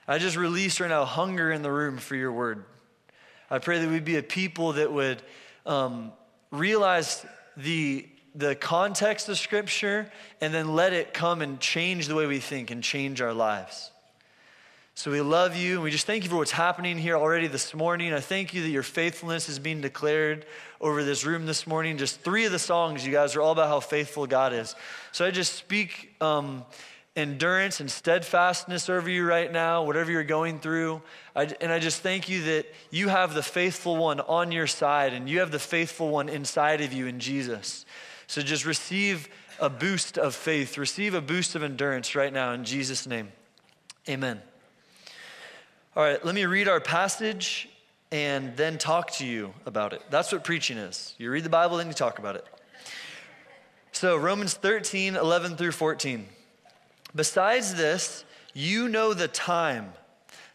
I 0.08 0.18
just 0.18 0.38
release 0.38 0.80
right 0.80 0.90
now 0.90 1.04
hunger 1.04 1.52
in 1.52 1.64
the 1.64 1.72
room 1.72 1.98
for 1.98 2.16
your 2.16 2.32
word. 2.32 2.64
I 3.52 3.60
pray 3.60 3.80
that 3.80 3.90
we'd 3.90 4.06
be 4.06 4.16
a 4.16 4.24
people 4.24 4.74
that 4.74 4.94
would 4.94 5.22
um, 5.66 6.14
realize 6.50 7.26
the, 7.58 8.08
the 8.36 8.56
context 8.56 9.28
of 9.28 9.38
Scripture 9.38 10.10
and 10.40 10.54
then 10.54 10.76
let 10.76 10.94
it 10.94 11.14
come 11.14 11.42
and 11.42 11.60
change 11.60 12.08
the 12.08 12.16
way 12.16 12.26
we 12.26 12.40
think 12.40 12.72
and 12.72 12.82
change 12.82 13.20
our 13.20 13.34
lives. 13.34 13.92
So 14.98 15.12
we 15.12 15.20
love 15.20 15.58
you 15.58 15.74
and 15.74 15.84
we 15.84 15.92
just 15.92 16.08
thank 16.08 16.24
you 16.24 16.30
for 16.30 16.38
what's 16.38 16.52
happening 16.52 16.98
here 16.98 17.18
already 17.18 17.48
this 17.48 17.74
morning. 17.74 18.14
I 18.14 18.22
thank 18.22 18.54
you 18.54 18.62
that 18.62 18.70
your 18.70 18.82
faithfulness 18.82 19.50
is 19.50 19.60
being 19.60 19.82
declared 19.82 20.46
over 20.80 21.04
this 21.04 21.26
room 21.26 21.46
this 21.46 21.68
morning. 21.68 21.98
Just 21.98 22.22
three 22.22 22.46
of 22.46 22.54
the 22.54 22.60
songs, 22.60 23.06
you 23.06 23.12
guys, 23.12 23.36
are 23.36 23.42
all 23.42 23.52
about 23.52 23.68
how 23.68 23.82
faithful 23.82 24.26
God 24.26 24.54
is. 24.54 24.74
So 25.12 25.26
I 25.26 25.32
just 25.32 25.56
speak 25.56 26.16
um, 26.22 26.64
endurance 27.14 27.82
and 27.82 27.92
steadfastness 27.92 28.90
over 28.90 29.10
you 29.10 29.26
right 29.26 29.52
now, 29.52 29.84
whatever 29.84 30.14
you're 30.14 30.24
going 30.24 30.60
through. 30.60 31.02
I, 31.36 31.54
and 31.60 31.74
I 31.74 31.80
just 31.80 32.02
thank 32.02 32.30
you 32.30 32.44
that 32.44 32.66
you 32.90 33.10
have 33.10 33.34
the 33.34 33.44
faithful 33.44 33.98
one 33.98 34.22
on 34.22 34.54
your 34.54 34.66
side 34.66 35.12
and 35.12 35.28
you 35.28 35.40
have 35.40 35.52
the 35.52 35.60
faithful 35.60 36.08
one 36.08 36.30
inside 36.30 36.80
of 36.80 36.94
you 36.94 37.08
in 37.08 37.20
Jesus. 37.20 37.86
So 38.28 38.42
just 38.42 38.66
receive 38.66 39.28
a 39.60 39.70
boost 39.70 40.18
of 40.18 40.34
faith, 40.34 40.78
receive 40.78 41.16
a 41.16 41.22
boost 41.22 41.54
of 41.54 41.64
endurance 41.64 42.16
right 42.16 42.32
now 42.32 42.54
in 42.54 42.64
Jesus' 42.64 43.06
name. 43.06 43.34
Amen. 44.08 44.42
All 45.98 46.04
right, 46.04 46.26
let 46.26 46.36
me 46.36 46.44
read 46.44 46.68
our 46.68 46.82
passage 46.82 47.70
and 48.12 48.54
then 48.58 48.78
talk 48.78 49.12
to 49.12 49.26
you 49.26 49.54
about 49.66 49.94
it. 49.94 50.02
That's 50.10 50.30
what 50.34 50.44
preaching 50.44 50.78
is. 50.78 51.16
You 51.18 51.32
read 51.32 51.46
the 51.46 51.50
Bible, 51.50 51.78
then 51.78 51.88
you 51.88 51.94
talk 51.94 52.20
about 52.20 52.36
it. 52.36 52.46
So, 53.94 54.18
Romans 54.18 54.56
13, 54.56 55.16
11 55.16 55.56
through 55.56 55.72
14. 55.72 56.28
Besides 57.16 57.76
this, 57.76 58.26
you 58.54 58.90
know 58.90 59.14
the 59.14 59.30
time, 59.30 59.94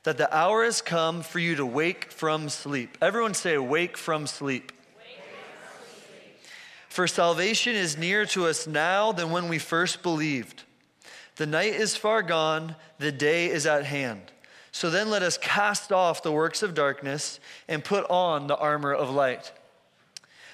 that 0.02 0.18
the 0.18 0.34
hour 0.36 0.62
has 0.62 0.82
come 0.82 1.22
for 1.22 1.38
you 1.38 1.54
to 1.56 1.64
wake 1.64 2.12
from 2.12 2.50
sleep. 2.50 2.98
Everyone 3.00 3.32
say, 3.32 3.56
wake 3.56 3.96
from 3.96 4.26
sleep. 4.26 4.72
For 6.90 7.06
salvation 7.06 7.74
is 7.74 7.96
nearer 7.96 8.26
to 8.26 8.44
us 8.44 8.66
now 8.66 9.12
than 9.12 9.30
when 9.30 9.48
we 9.48 9.58
first 9.58 10.02
believed. 10.02 10.64
The 11.36 11.46
night 11.46 11.72
is 11.72 11.96
far 11.96 12.20
gone, 12.20 12.76
the 12.98 13.10
day 13.10 13.46
is 13.46 13.64
at 13.64 13.86
hand. 13.86 14.20
So 14.72 14.90
then 14.90 15.10
let 15.10 15.22
us 15.22 15.36
cast 15.38 15.92
off 15.92 16.22
the 16.22 16.32
works 16.32 16.62
of 16.62 16.74
darkness 16.74 17.40
and 17.68 17.84
put 17.84 18.08
on 18.08 18.46
the 18.46 18.56
armor 18.56 18.92
of 18.92 19.10
light. 19.10 19.52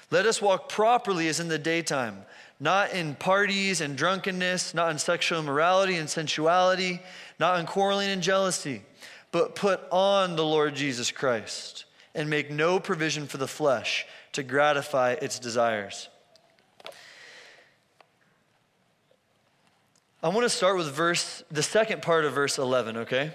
Let 0.09 0.25
us 0.25 0.41
walk 0.41 0.69
properly 0.69 1.27
as 1.27 1.39
in 1.39 1.49
the 1.49 1.59
daytime 1.59 2.25
not 2.59 2.91
in 2.91 3.15
parties 3.15 3.81
and 3.81 3.95
drunkenness, 3.95 4.73
not 4.73 4.91
in 4.91 4.97
sexual 4.97 5.39
immorality 5.39 5.95
and 5.95 6.09
sensuality, 6.09 7.01
not 7.39 7.59
in 7.59 7.65
quarreling 7.65 8.09
and 8.09 8.21
jealousy, 8.21 8.81
but 9.31 9.55
put 9.55 9.81
on 9.91 10.35
the 10.35 10.45
Lord 10.45 10.75
Jesus 10.75 11.11
Christ 11.11 11.85
and 12.15 12.29
make 12.29 12.49
no 12.49 12.79
provision 12.79 13.27
for 13.27 13.37
the 13.37 13.47
flesh 13.47 14.05
to 14.31 14.41
gratify 14.41 15.13
its 15.21 15.37
desires. 15.37 16.09
I 20.23 20.29
want 20.29 20.43
to 20.43 20.49
start 20.49 20.77
with 20.77 20.91
verse, 20.91 21.43
the 21.51 21.61
second 21.61 22.01
part 22.01 22.25
of 22.25 22.33
verse 22.33 22.57
11, 22.57 22.97
okay? 22.97 23.31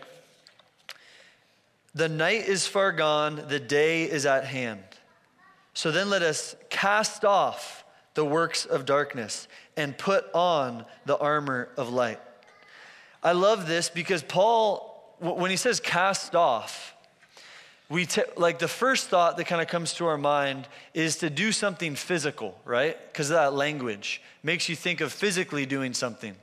The 1.94 2.08
night 2.08 2.48
is 2.48 2.66
far 2.66 2.92
gone, 2.92 3.44
the 3.48 3.60
day 3.60 4.04
is 4.04 4.24
at 4.24 4.44
hand. 4.44 4.82
So 5.74 5.90
then 5.90 6.10
let 6.10 6.22
us 6.22 6.56
cast 6.70 7.24
off 7.24 7.84
the 8.14 8.24
works 8.24 8.64
of 8.66 8.84
darkness 8.84 9.48
and 9.76 9.96
put 9.96 10.24
on 10.34 10.84
the 11.06 11.18
armor 11.18 11.68
of 11.76 11.90
light. 11.90 12.20
I 13.22 13.32
love 13.32 13.66
this 13.66 13.88
because 13.88 14.22
Paul, 14.22 15.16
when 15.18 15.50
he 15.50 15.56
says 15.56 15.80
cast 15.80 16.34
off, 16.34 16.94
we 17.88 18.06
t- 18.06 18.22
like 18.36 18.58
the 18.58 18.68
first 18.68 19.08
thought 19.08 19.36
that 19.36 19.44
kind 19.44 19.60
of 19.60 19.68
comes 19.68 19.92
to 19.94 20.06
our 20.06 20.16
mind 20.16 20.66
is 20.94 21.16
to 21.18 21.28
do 21.28 21.52
something 21.52 21.94
physical, 21.94 22.58
right? 22.64 22.96
Because 23.12 23.28
that 23.28 23.52
language 23.52 24.22
makes 24.42 24.68
you 24.68 24.76
think 24.76 25.02
of 25.02 25.12
physically 25.12 25.66
doing 25.66 25.92
something, 25.92 26.34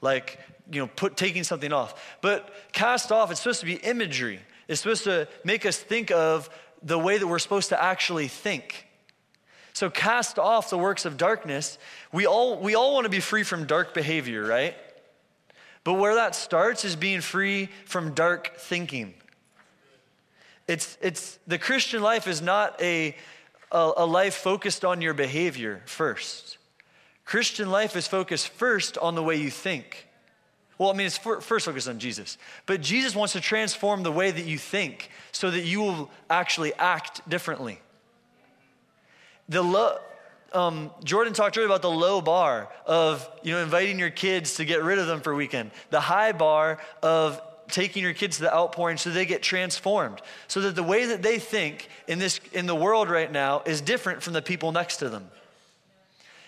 like 0.00 0.38
you 0.70 0.80
know, 0.80 0.86
put 0.86 1.16
taking 1.16 1.42
something 1.42 1.72
off. 1.72 2.16
But 2.20 2.54
cast 2.72 3.10
off, 3.10 3.32
it's 3.32 3.40
supposed 3.40 3.60
to 3.60 3.66
be 3.66 3.74
imagery. 3.74 4.40
It's 4.72 4.80
supposed 4.80 5.04
to 5.04 5.28
make 5.44 5.66
us 5.66 5.76
think 5.76 6.10
of 6.10 6.48
the 6.82 6.98
way 6.98 7.18
that 7.18 7.26
we're 7.26 7.38
supposed 7.38 7.68
to 7.68 7.82
actually 7.82 8.26
think. 8.26 8.86
So 9.74 9.90
cast 9.90 10.38
off 10.38 10.70
the 10.70 10.78
works 10.78 11.04
of 11.04 11.18
darkness. 11.18 11.76
We 12.10 12.24
all, 12.24 12.58
we 12.58 12.74
all 12.74 12.94
want 12.94 13.04
to 13.04 13.10
be 13.10 13.20
free 13.20 13.42
from 13.42 13.66
dark 13.66 13.92
behavior, 13.92 14.42
right? 14.42 14.74
But 15.84 15.94
where 15.94 16.14
that 16.14 16.34
starts 16.34 16.86
is 16.86 16.96
being 16.96 17.20
free 17.20 17.68
from 17.84 18.14
dark 18.14 18.56
thinking. 18.56 19.12
It's, 20.66 20.96
it's, 21.02 21.38
the 21.46 21.58
Christian 21.58 22.00
life 22.00 22.26
is 22.26 22.40
not 22.40 22.80
a, 22.80 23.14
a, 23.70 23.92
a 23.98 24.06
life 24.06 24.36
focused 24.36 24.86
on 24.86 25.02
your 25.02 25.12
behavior 25.12 25.82
first. 25.84 26.56
Christian 27.26 27.70
life 27.70 27.94
is 27.94 28.08
focused 28.08 28.48
first 28.48 28.96
on 28.96 29.16
the 29.16 29.22
way 29.22 29.36
you 29.36 29.50
think. 29.50 30.08
Well, 30.78 30.90
I 30.90 30.94
mean, 30.94 31.06
it's 31.06 31.18
first 31.18 31.66
focused 31.66 31.88
on 31.88 31.98
Jesus. 31.98 32.38
But 32.66 32.80
Jesus 32.80 33.14
wants 33.14 33.34
to 33.34 33.40
transform 33.40 34.02
the 34.02 34.12
way 34.12 34.30
that 34.30 34.44
you 34.44 34.58
think 34.58 35.10
so 35.30 35.50
that 35.50 35.64
you 35.64 35.80
will 35.80 36.10
actually 36.30 36.74
act 36.74 37.28
differently. 37.28 37.80
The 39.48 39.62
low, 39.62 39.98
um, 40.52 40.90
Jordan 41.04 41.34
talked 41.34 41.56
earlier 41.56 41.68
about 41.68 41.82
the 41.82 41.90
low 41.90 42.20
bar 42.20 42.68
of 42.86 43.28
you 43.42 43.52
know 43.52 43.62
inviting 43.62 43.98
your 43.98 44.10
kids 44.10 44.54
to 44.54 44.64
get 44.64 44.82
rid 44.82 44.98
of 44.98 45.06
them 45.06 45.20
for 45.20 45.32
a 45.32 45.36
weekend. 45.36 45.70
The 45.90 46.00
high 46.00 46.32
bar 46.32 46.78
of 47.02 47.40
taking 47.68 48.02
your 48.02 48.14
kids 48.14 48.36
to 48.36 48.42
the 48.42 48.54
outpouring 48.54 48.96
so 48.96 49.10
they 49.10 49.26
get 49.26 49.42
transformed. 49.42 50.20
So 50.46 50.60
that 50.62 50.74
the 50.74 50.82
way 50.82 51.06
that 51.06 51.22
they 51.22 51.38
think 51.38 51.88
in 52.06 52.18
this 52.18 52.40
in 52.52 52.66
the 52.66 52.74
world 52.74 53.10
right 53.10 53.30
now 53.30 53.62
is 53.66 53.80
different 53.80 54.22
from 54.22 54.32
the 54.32 54.42
people 54.42 54.72
next 54.72 54.98
to 54.98 55.08
them. 55.08 55.30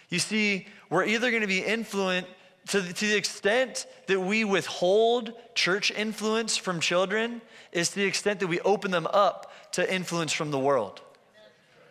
You 0.08 0.18
see, 0.18 0.66
we're 0.90 1.04
either 1.04 1.30
going 1.30 1.42
to 1.42 1.48
be 1.48 1.60
influenced 1.64 2.28
to 2.68 2.80
the, 2.80 2.92
to 2.92 3.06
the 3.06 3.16
extent 3.16 3.86
that 4.06 4.20
we 4.20 4.44
withhold 4.44 5.32
church 5.54 5.90
influence 5.90 6.56
from 6.56 6.80
children 6.80 7.42
is 7.72 7.90
to 7.90 7.96
the 7.96 8.04
extent 8.04 8.40
that 8.40 8.46
we 8.46 8.60
open 8.60 8.90
them 8.90 9.06
up 9.12 9.52
to 9.72 9.94
influence 9.94 10.32
from 10.32 10.50
the 10.50 10.58
world. 10.58 11.00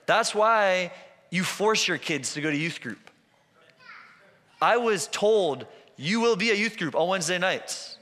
That's 0.06 0.34
why 0.34 0.92
you 1.30 1.44
force 1.44 1.88
your 1.88 1.98
kids 1.98 2.34
to 2.34 2.42
go 2.42 2.50
to 2.50 2.58
youth 2.58 2.82
group. 2.82 3.12
I 4.62 4.78
was 4.78 5.08
told 5.08 5.66
you 5.98 6.22
will 6.22 6.36
be 6.36 6.52
a 6.52 6.56
youth 6.56 6.78
group 6.78 6.96
on 6.96 7.08
Wednesday 7.08 7.38
nights 7.38 7.98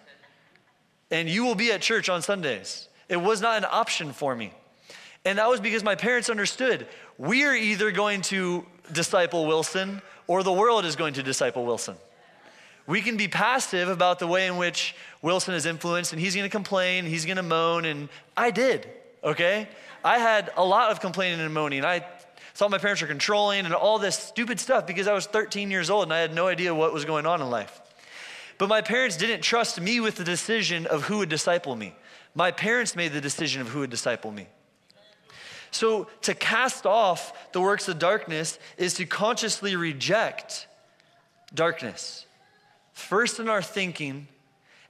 and 1.09 1.29
you 1.29 1.43
will 1.43 1.55
be 1.55 1.71
at 1.71 1.81
church 1.81 2.07
on 2.07 2.21
Sundays. 2.21 2.87
It 3.09 3.17
was 3.17 3.41
not 3.41 3.57
an 3.57 3.65
option 3.69 4.13
for 4.13 4.35
me. 4.35 4.53
And 5.25 5.37
that 5.37 5.49
was 5.49 5.59
because 5.59 5.83
my 5.83 5.95
parents 5.95 6.29
understood 6.29 6.87
we 7.17 7.43
are 7.43 7.53
either 7.53 7.91
going 7.91 8.21
to 8.23 8.65
disciple 8.91 9.45
Wilson 9.45 10.01
or 10.27 10.41
the 10.41 10.53
world 10.53 10.85
is 10.85 10.95
going 10.95 11.13
to 11.15 11.23
disciple 11.23 11.65
Wilson. 11.65 11.95
We 12.87 13.01
can 13.01 13.17
be 13.17 13.27
passive 13.27 13.89
about 13.89 14.19
the 14.19 14.27
way 14.27 14.47
in 14.47 14.57
which 14.57 14.95
Wilson 15.21 15.53
is 15.53 15.65
influenced, 15.65 16.13
and 16.13 16.21
he's 16.21 16.33
to 16.33 16.49
complain, 16.49 17.05
he's 17.05 17.25
to 17.25 17.43
moan, 17.43 17.85
and 17.85 18.09
I 18.35 18.51
did, 18.51 18.89
okay? 19.23 19.67
I 20.03 20.17
had 20.17 20.51
a 20.57 20.65
lot 20.65 20.91
of 20.91 20.99
complaining 20.99 21.39
and 21.39 21.53
moaning. 21.53 21.85
I 21.85 22.05
thought 22.55 22.71
my 22.71 22.79
parents 22.79 23.01
were 23.01 23.07
controlling 23.07 23.65
and 23.65 23.73
all 23.73 23.99
this 23.99 24.17
stupid 24.17 24.59
stuff 24.59 24.87
because 24.87 25.07
I 25.07 25.13
was 25.13 25.25
13 25.25 25.71
years 25.71 25.89
old 25.89 26.03
and 26.03 26.13
I 26.13 26.19
had 26.19 26.33
no 26.33 26.47
idea 26.47 26.73
what 26.73 26.93
was 26.93 27.05
going 27.05 27.25
on 27.25 27.41
in 27.41 27.49
life. 27.49 27.81
But 28.57 28.67
my 28.67 28.81
parents 28.81 29.17
didn't 29.17 29.41
trust 29.41 29.79
me 29.79 29.99
with 29.99 30.15
the 30.15 30.23
decision 30.23 30.85
of 30.85 31.03
who 31.03 31.19
would 31.19 31.29
disciple 31.29 31.75
me. 31.75 31.95
My 32.35 32.51
parents 32.51 32.95
made 32.95 33.13
the 33.13 33.21
decision 33.21 33.61
of 33.61 33.69
who 33.69 33.79
would 33.79 33.89
disciple 33.89 34.31
me. 34.31 34.47
So 35.71 36.07
to 36.23 36.33
cast 36.33 36.85
off 36.85 37.51
the 37.53 37.61
works 37.61 37.87
of 37.87 37.97
darkness 37.97 38.59
is 38.77 38.93
to 38.95 39.05
consciously 39.05 39.75
reject 39.75 40.67
darkness 41.53 42.25
first 43.01 43.39
in 43.39 43.49
our 43.49 43.61
thinking 43.61 44.27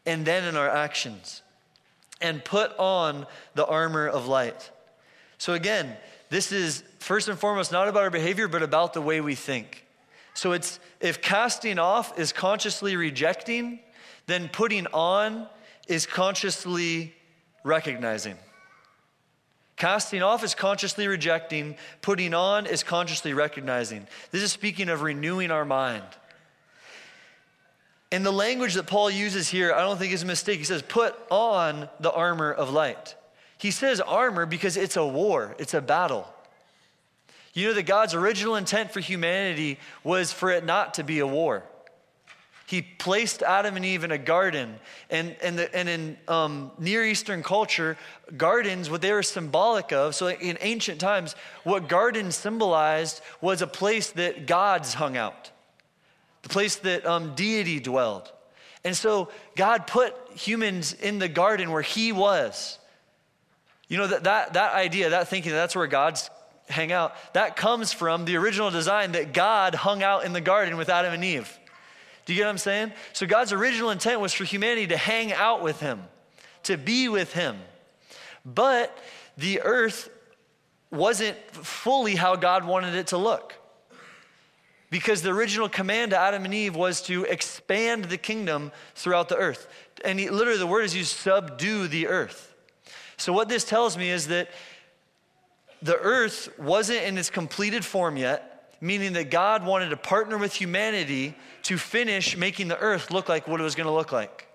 and 0.05 0.25
then 0.25 0.43
in 0.43 0.55
our 0.55 0.69
actions, 0.69 1.41
and 2.21 2.43
put 2.43 2.77
on 2.77 3.25
the 3.55 3.65
armor 3.65 4.07
of 4.07 4.27
light. 4.27 4.71
So, 5.37 5.53
again, 5.53 5.95
this 6.29 6.51
is 6.51 6.83
first 6.99 7.27
and 7.27 7.37
foremost 7.37 7.71
not 7.71 7.87
about 7.87 8.03
our 8.03 8.09
behavior, 8.09 8.47
but 8.47 8.63
about 8.63 8.93
the 8.93 9.01
way 9.01 9.21
we 9.21 9.35
think. 9.35 9.85
So, 10.33 10.51
it's 10.51 10.79
if 10.99 11.21
casting 11.21 11.79
off 11.79 12.17
is 12.19 12.31
consciously 12.31 12.95
rejecting, 12.95 13.79
then 14.27 14.49
putting 14.49 14.87
on 14.87 15.47
is 15.87 16.05
consciously 16.05 17.13
recognizing. 17.63 18.37
Casting 19.75 20.21
off 20.21 20.43
is 20.43 20.53
consciously 20.53 21.07
rejecting, 21.07 21.75
putting 22.01 22.35
on 22.35 22.67
is 22.67 22.83
consciously 22.83 23.33
recognizing. 23.33 24.07
This 24.29 24.43
is 24.43 24.51
speaking 24.51 24.89
of 24.89 25.01
renewing 25.01 25.49
our 25.49 25.65
mind. 25.65 26.05
And 28.11 28.25
the 28.25 28.31
language 28.31 28.73
that 28.73 28.87
Paul 28.87 29.09
uses 29.09 29.47
here, 29.47 29.73
I 29.73 29.79
don't 29.79 29.97
think 29.97 30.11
is 30.11 30.23
a 30.23 30.25
mistake. 30.25 30.59
He 30.59 30.65
says, 30.65 30.81
put 30.81 31.15
on 31.29 31.87
the 31.99 32.11
armor 32.11 32.51
of 32.51 32.71
light. 32.71 33.15
He 33.57 33.71
says 33.71 34.01
armor 34.01 34.45
because 34.45 34.75
it's 34.75 34.97
a 34.97 35.05
war, 35.05 35.55
it's 35.59 35.73
a 35.73 35.81
battle. 35.81 36.27
You 37.53 37.67
know 37.67 37.73
that 37.73 37.83
God's 37.83 38.13
original 38.13 38.55
intent 38.55 38.91
for 38.91 38.99
humanity 38.99 39.77
was 40.03 40.31
for 40.31 40.51
it 40.51 40.65
not 40.65 40.95
to 40.95 41.03
be 41.03 41.19
a 41.19 41.27
war. 41.27 41.63
He 42.65 42.81
placed 42.81 43.43
Adam 43.43 43.75
and 43.75 43.83
Eve 43.83 44.05
in 44.05 44.11
a 44.11 44.17
garden. 44.17 44.75
And, 45.09 45.35
and, 45.43 45.59
the, 45.59 45.75
and 45.75 45.89
in 45.89 46.17
um, 46.29 46.71
Near 46.79 47.03
Eastern 47.03 47.43
culture, 47.43 47.97
gardens, 48.37 48.89
what 48.89 49.01
they 49.01 49.11
were 49.11 49.23
symbolic 49.23 49.91
of, 49.91 50.15
so 50.15 50.29
in 50.29 50.57
ancient 50.61 51.01
times, 51.01 51.35
what 51.65 51.89
gardens 51.89 52.35
symbolized 52.35 53.21
was 53.41 53.61
a 53.61 53.67
place 53.67 54.11
that 54.11 54.47
gods 54.47 54.93
hung 54.93 55.17
out 55.17 55.51
the 56.41 56.49
place 56.49 56.77
that 56.77 57.05
um, 57.05 57.35
deity 57.35 57.79
dwelled. 57.79 58.31
And 58.83 58.95
so 58.95 59.29
God 59.55 59.87
put 59.87 60.15
humans 60.33 60.93
in 60.93 61.19
the 61.19 61.27
garden 61.27 61.71
where 61.71 61.81
He 61.81 62.11
was. 62.11 62.79
You 63.87 63.97
know, 63.97 64.07
that, 64.07 64.23
that, 64.23 64.53
that 64.53 64.73
idea, 64.73 65.11
that 65.11 65.27
thinking, 65.27 65.51
that's 65.51 65.75
where 65.75 65.87
God's 65.87 66.29
hang 66.69 66.91
out, 66.91 67.13
that 67.33 67.55
comes 67.55 67.91
from 67.91 68.25
the 68.25 68.37
original 68.37 68.71
design 68.71 69.11
that 69.11 69.33
God 69.33 69.75
hung 69.75 70.01
out 70.01 70.23
in 70.25 70.33
the 70.33 70.41
garden 70.41 70.77
with 70.77 70.89
Adam 70.89 71.13
and 71.13 71.23
Eve. 71.23 71.59
Do 72.25 72.33
you 72.33 72.37
get 72.37 72.45
what 72.45 72.51
I'm 72.51 72.57
saying? 72.57 72.93
So 73.13 73.25
God's 73.25 73.51
original 73.51 73.89
intent 73.89 74.21
was 74.21 74.33
for 74.33 74.45
humanity 74.45 74.87
to 74.87 74.97
hang 74.97 75.33
out 75.33 75.61
with 75.61 75.79
Him, 75.79 76.01
to 76.63 76.77
be 76.77 77.09
with 77.09 77.33
Him. 77.33 77.57
But 78.45 78.97
the 79.37 79.61
earth 79.61 80.09
wasn't 80.89 81.37
fully 81.51 82.15
how 82.15 82.35
God 82.35 82.63
wanted 82.65 82.95
it 82.95 83.07
to 83.07 83.17
look. 83.17 83.55
Because 84.91 85.23
the 85.23 85.31
original 85.31 85.67
command 85.67 86.11
to 86.11 86.19
Adam 86.19 86.45
and 86.45 86.53
Eve 86.53 86.75
was 86.75 87.01
to 87.03 87.23
expand 87.23 88.05
the 88.05 88.17
kingdom 88.17 88.71
throughout 88.93 89.29
the 89.29 89.37
earth. 89.37 89.67
And 90.05 90.19
he, 90.19 90.29
literally, 90.29 90.59
the 90.59 90.67
word 90.67 90.83
is 90.83 90.95
used 90.95 91.15
subdue 91.15 91.87
the 91.87 92.07
earth. 92.07 92.53
So, 93.17 93.33
what 93.33 93.49
this 93.49 93.63
tells 93.63 93.97
me 93.97 94.09
is 94.09 94.27
that 94.27 94.49
the 95.81 95.97
earth 95.97 96.49
wasn't 96.59 97.03
in 97.03 97.17
its 97.17 97.29
completed 97.29 97.83
form 97.83 98.17
yet, 98.17 98.75
meaning 98.81 99.13
that 99.13 99.31
God 99.31 99.65
wanted 99.65 99.89
to 99.89 99.97
partner 99.97 100.37
with 100.37 100.53
humanity 100.53 101.35
to 101.63 101.77
finish 101.77 102.37
making 102.37 102.67
the 102.67 102.77
earth 102.77 103.11
look 103.11 103.29
like 103.29 103.47
what 103.47 103.59
it 103.59 103.63
was 103.63 103.75
going 103.75 103.87
to 103.87 103.93
look 103.93 104.11
like. 104.11 104.47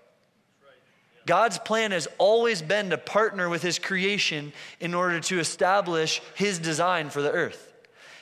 God's 1.25 1.57
plan 1.59 1.91
has 1.91 2.07
always 2.17 2.61
been 2.61 2.91
to 2.91 2.97
partner 2.97 3.49
with 3.49 3.61
his 3.61 3.79
creation 3.79 4.53
in 4.79 4.93
order 4.93 5.19
to 5.19 5.39
establish 5.39 6.21
his 6.35 6.59
design 6.59 7.09
for 7.09 7.21
the 7.21 7.31
earth. 7.31 7.73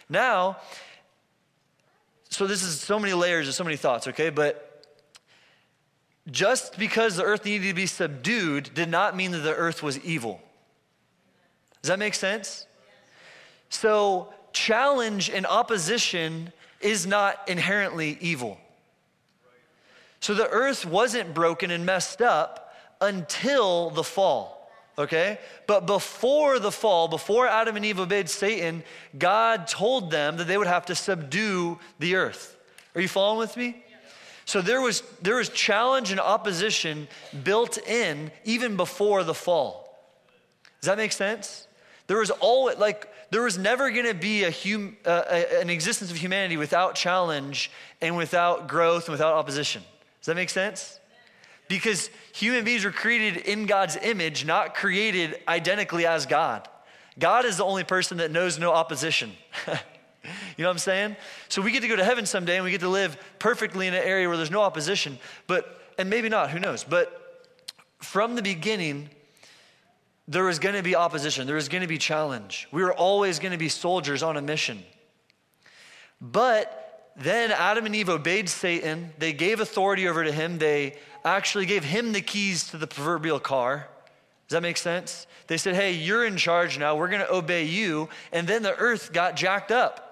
Now, 0.10 0.58
so 2.36 2.48
this 2.48 2.64
is 2.64 2.82
so 2.82 3.00
many 3.00 3.14
layers 3.14 3.48
and 3.48 3.56
so 3.56 3.64
many 3.64 3.78
thoughts, 3.78 4.10
okay? 4.10 4.30
But 4.30 4.84
just 6.30 6.78
because 6.78 7.16
the 7.16 7.24
earth 7.24 7.46
needed 7.46 7.70
to 7.70 7.74
be 7.74 7.86
subdued 7.86 8.74
did 8.74 8.90
not 8.90 9.16
mean 9.16 9.32
that 9.32 9.40
the 9.40 9.56
earth 9.56 9.82
was 9.82 9.98
evil. 10.00 10.42
Does 11.82 11.90
that 11.90 12.00
make 12.00 12.14
sense? 12.14 12.68
So, 13.70 14.34
challenge 14.52 15.30
and 15.30 15.46
opposition 15.46 16.52
is 16.82 17.08
not 17.08 17.48
inherently 17.48 18.18
evil. 18.20 18.58
So, 20.20 20.34
the 20.34 20.50
earth 20.50 20.86
wasn't 20.86 21.34
broken 21.34 21.72
and 21.72 21.86
messed 21.86 22.22
up 22.22 22.76
until 23.00 23.92
the 23.92 24.04
fall 24.04 24.55
okay? 24.98 25.40
But 25.68 25.86
before 25.86 26.60
the 26.60 26.72
fall, 26.72 27.08
before 27.08 27.48
Adam 27.48 27.76
and 27.76 27.86
Eve 27.86 28.00
obeyed 28.00 28.30
Satan, 28.30 28.84
God 29.18 29.68
told 29.68 30.12
them 30.12 30.38
that 30.38 30.48
they 30.48 30.58
would 30.58 30.68
have 30.68 30.86
to 30.88 30.96
subdue 30.96 31.80
the 32.00 32.16
earth. 32.16 32.56
Are 32.96 33.02
you 33.02 33.08
following 33.08 33.40
with 33.40 33.58
me? 33.58 33.84
So 34.46 34.62
there 34.62 34.80
was, 34.80 35.02
there 35.22 35.36
was 35.36 35.50
challenge 35.50 36.12
and 36.12 36.20
opposition 36.20 37.08
built 37.44 37.78
in 37.80 38.32
even 38.44 38.78
before 38.78 39.24
the 39.24 39.34
fall. 39.34 39.98
Does 40.82 40.88
that 40.88 40.98
make 40.98 41.12
sense? 41.12 41.68
There 42.08 42.18
was 42.18 42.30
always, 42.30 42.78
like, 42.78 43.12
there 43.32 43.42
was 43.42 43.58
never 43.58 43.90
going 43.90 44.06
to 44.06 44.14
be 44.14 44.44
a 44.44 44.52
hum, 44.52 44.98
uh, 45.04 45.24
an 45.60 45.72
existence 45.72 46.12
of 46.12 46.18
humanity 46.18 46.58
without 46.58 46.94
challenge 46.94 47.72
and 48.02 48.16
without 48.16 48.68
growth 48.68 49.06
and 49.06 49.14
without 49.14 49.34
opposition. 49.34 49.82
Does 50.22 50.28
that 50.28 50.36
make 50.36 50.52
sense? 50.52 51.00
Because 51.68 52.10
human 52.34 52.64
beings 52.64 52.86
were 52.86 52.92
created 52.92 53.38
in 53.38 53.66
God's 53.66 53.98
image, 53.98 54.46
not 54.46 54.76
created 54.76 55.40
identically 55.48 56.06
as 56.06 56.26
God. 56.26 56.68
God 57.18 57.46
is 57.46 57.58
the 57.58 57.66
only 57.66 57.84
person 57.84 58.18
that 58.18 58.32
knows 58.32 58.60
no 58.60 58.72
opposition. 58.72 59.32
You 60.58 60.64
know 60.64 60.70
what 60.70 60.74
I'm 60.74 60.80
saying? 60.80 61.16
So 61.50 61.62
we 61.62 61.72
get 61.72 61.82
to 61.82 61.88
go 61.88 61.96
to 61.96 62.04
heaven 62.04 62.26
someday 62.26 62.56
and 62.56 62.66
we 62.66 62.72
get 62.72 62.82
to 62.82 62.90
live 62.90 63.18
perfectly 63.40 63.88
in 63.88 63.94
an 63.94 64.04
area 64.04 64.28
where 64.28 64.38
there's 64.38 64.52
no 64.52 64.62
opposition, 64.62 65.20
but, 65.48 65.82
and 65.98 66.10
maybe 66.10 66.30
not, 66.30 66.50
who 66.50 66.60
knows? 66.60 66.84
But 66.84 67.54
from 68.00 68.36
the 68.36 68.42
beginning, 68.42 69.10
there 70.28 70.44
was 70.44 70.60
going 70.60 70.76
to 70.76 70.84
be 70.84 70.96
opposition, 70.96 71.46
there 71.46 71.56
was 71.56 71.70
going 71.70 71.82
to 71.82 71.88
be 71.88 71.98
challenge. 71.98 72.68
We 72.72 72.84
were 72.84 72.94
always 72.94 73.40
going 73.40 73.52
to 73.52 73.58
be 73.58 73.70
soldiers 73.70 74.24
on 74.24 74.38
a 74.38 74.42
mission. 74.42 74.84
But 76.20 77.14
then 77.16 77.52
Adam 77.52 77.86
and 77.86 77.96
Eve 77.96 78.10
obeyed 78.10 78.50
Satan. 78.50 79.12
They 79.18 79.34
gave 79.34 79.60
authority 79.60 80.08
over 80.08 80.24
to 80.24 80.32
him. 80.32 80.58
They 80.58 80.98
actually 81.26 81.66
gave 81.66 81.84
him 81.84 82.14
the 82.14 82.22
keys 82.22 82.70
to 82.70 82.78
the 82.78 82.88
proverbial 82.88 83.40
car. 83.40 83.90
Does 84.48 84.56
that 84.56 84.62
make 84.62 84.78
sense? 84.78 85.26
They 85.48 85.58
said, 85.58 85.76
Hey, 85.76 85.94
you're 85.94 86.26
in 86.26 86.38
charge 86.38 86.78
now. 86.78 86.96
We're 86.96 87.08
going 87.08 87.22
to 87.22 87.34
obey 87.34 87.66
you. 87.66 88.10
And 88.32 88.48
then 88.48 88.62
the 88.62 88.76
earth 88.76 89.12
got 89.12 89.36
jacked 89.36 89.72
up. 89.72 90.06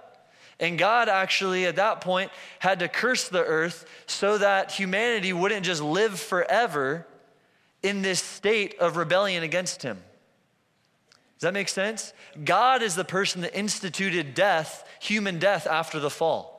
And 0.60 0.78
God 0.78 1.10
actually, 1.10 1.66
at 1.66 1.76
that 1.76 2.02
point, 2.02 2.32
had 2.60 2.80
to 2.80 2.88
curse 2.88 3.28
the 3.28 3.44
earth 3.44 3.86
so 4.06 4.38
that 4.38 4.72
humanity 4.72 5.34
wouldn't 5.34 5.66
just 5.66 5.82
live 5.82 6.20
forever 6.20 7.06
in 7.82 8.02
this 8.02 8.22
state 8.22 8.76
of 8.80 8.96
rebellion 8.96 9.44
against 9.44 9.84
Him. 9.84 9.98
Does 11.38 11.48
that 11.48 11.54
make 11.54 11.68
sense? 11.68 12.14
God 12.44 12.82
is 12.82 12.96
the 12.96 13.04
person 13.04 13.42
that 13.42 13.58
instituted 13.58 14.34
death, 14.34 14.88
human 15.02 15.40
death, 15.40 15.68
after 15.68 16.00
the 16.00 16.10
fall. 16.10 16.53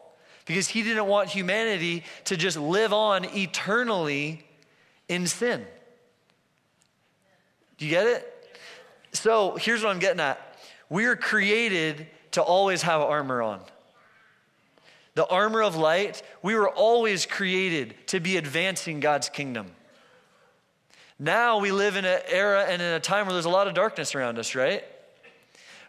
Because 0.45 0.69
He 0.69 0.83
didn't 0.83 1.07
want 1.07 1.29
humanity 1.29 2.05
to 2.25 2.37
just 2.37 2.57
live 2.57 2.93
on 2.93 3.25
eternally 3.37 4.45
in 5.09 5.27
sin. 5.27 5.65
Do 7.79 7.85
you 7.85 7.91
get 7.91 8.07
it? 8.07 8.31
So 9.13 9.57
here's 9.57 9.83
what 9.83 9.91
I'm 9.91 9.99
getting 9.99 10.21
at. 10.21 10.41
We 10.89 11.07
are 11.07 11.17
created 11.17 12.07
to 12.33 12.43
always 12.43 12.83
have 12.83 13.01
armor 13.01 13.43
on 13.43 13.61
the 15.15 15.27
armor 15.27 15.63
of 15.63 15.77
light, 15.77 16.23
we 16.43 16.55
were 16.55 16.69
always 16.69 17.25
created 17.25 17.95
to 18.09 18.21
be 18.21 18.37
advancing 18.37 19.01
God's 19.01 19.29
kingdom. 19.29 19.67
Now 21.19 21.59
we 21.59 21.71
live 21.71 21.97
in 21.97 22.05
an 22.05 22.21
era 22.29 22.67
and 22.69 22.83
in 22.83 22.95
a 22.95 23.01
time 23.01 23.27
where 23.27 23.33
there's 23.33 23.45
a 23.45 23.51
lot 23.51 23.69
of 23.69 23.75
darkness 23.75 24.15
around 24.15 24.39
us, 24.39 24.55
right? 24.55 24.85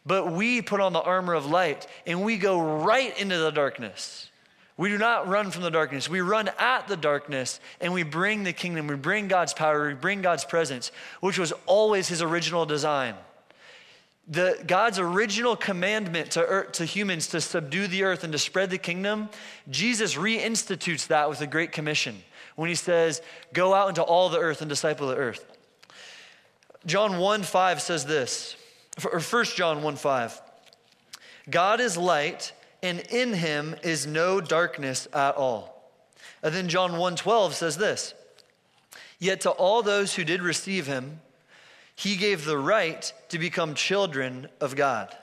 But 0.05 0.31
we 0.31 0.62
put 0.62 0.79
on 0.79 0.93
the 0.93 1.01
armor 1.01 1.33
of 1.33 1.47
light 1.47 1.88
and 2.05 2.24
we 2.24 2.38
go 2.38 2.83
right 2.83 3.17
into 3.19 3.38
the 3.39 3.50
darkness. 3.50 4.29
We 4.77 4.89
do 4.89 4.98
not 4.98 5.27
run 5.27 5.51
from 5.51 5.63
the 5.63 5.72
darkness. 5.72 6.10
We 6.10 6.22
run 6.22 6.50
at 6.60 6.88
the 6.88 6.98
darkness 6.98 7.60
and 7.79 7.94
we 7.94 8.03
bring 8.03 8.44
the 8.44 8.53
kingdom. 8.53 8.88
We 8.88 8.96
bring 8.96 9.27
God's 9.27 9.53
power. 9.53 9.88
We 9.88 9.94
bring 9.94 10.22
God's 10.22 10.44
presence, 10.44 10.91
which 11.22 11.39
was 11.39 11.53
always 11.65 12.08
his 12.08 12.22
original 12.22 12.65
design 12.65 13.15
the, 14.27 14.62
God's 14.65 14.98
original 14.98 15.55
commandment 15.55 16.32
to, 16.32 16.44
earth, 16.44 16.74
to 16.74 16.86
humans 16.86 17.27
to 17.27 17.41
subdue 17.41 17.88
the 17.88 18.03
earth 18.03 18.24
and 18.24 18.34
to 18.34 18.39
spread 18.39 18.70
the 18.70 18.77
kingdom, 18.77 19.29
Jesus 19.70 20.15
reinstitutes 20.15 21.08
that 21.08 21.29
with 21.29 21.41
a 21.41 21.48
great 21.48 21.72
commission 21.72 22.24
when 22.55 22.70
he 22.70 22.75
says, 22.75 23.22
Go 23.53 23.74
out 23.74 23.89
into 23.89 24.01
all 24.01 24.29
the 24.29 24.40
earth 24.40 24.61
and 24.61 24.70
disciple 24.70 25.07
the 25.07 25.16
earth. 25.16 25.46
John 26.85 27.20
1 27.20 27.44
5 27.44 27.81
says 27.81 28.05
this, 28.05 28.55
or 29.03 29.20
1 29.20 29.46
John 29.46 29.83
1 29.83 29.96
5. 29.96 30.42
God 31.50 31.79
is 31.79 31.96
light, 31.96 32.53
and 32.81 33.00
in 33.09 33.33
him 33.33 33.75
is 33.83 34.05
no 34.05 34.42
darkness 34.42 35.07
at 35.14 35.35
all. 35.35 35.92
And 36.44 36.53
then 36.53 36.68
John 36.68 36.98
1 36.98 37.16
12 37.16 37.55
says 37.55 37.77
this, 37.77 38.14
Yet 39.20 39.42
to 39.42 39.51
all 39.51 39.81
those 39.81 40.16
who 40.16 40.24
did 40.24 40.42
receive 40.42 40.88
him, 40.88 41.22
he 41.96 42.18
gave 42.18 42.46
the 42.46 42.57
right 42.57 43.11
to 43.29 43.40
become 43.40 43.74
children 43.74 44.48
of 44.59 44.75
God. 44.75 45.16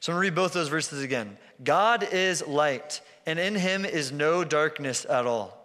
So 0.00 0.12
I'm 0.12 0.16
going 0.16 0.26
to 0.26 0.30
read 0.30 0.36
both 0.36 0.52
those 0.52 0.68
verses 0.68 1.02
again. 1.02 1.38
God 1.64 2.06
is 2.12 2.46
light, 2.46 3.00
and 3.24 3.38
in 3.38 3.54
him 3.54 3.84
is 3.84 4.12
no 4.12 4.44
darkness 4.44 5.06
at 5.08 5.26
all. 5.26 5.56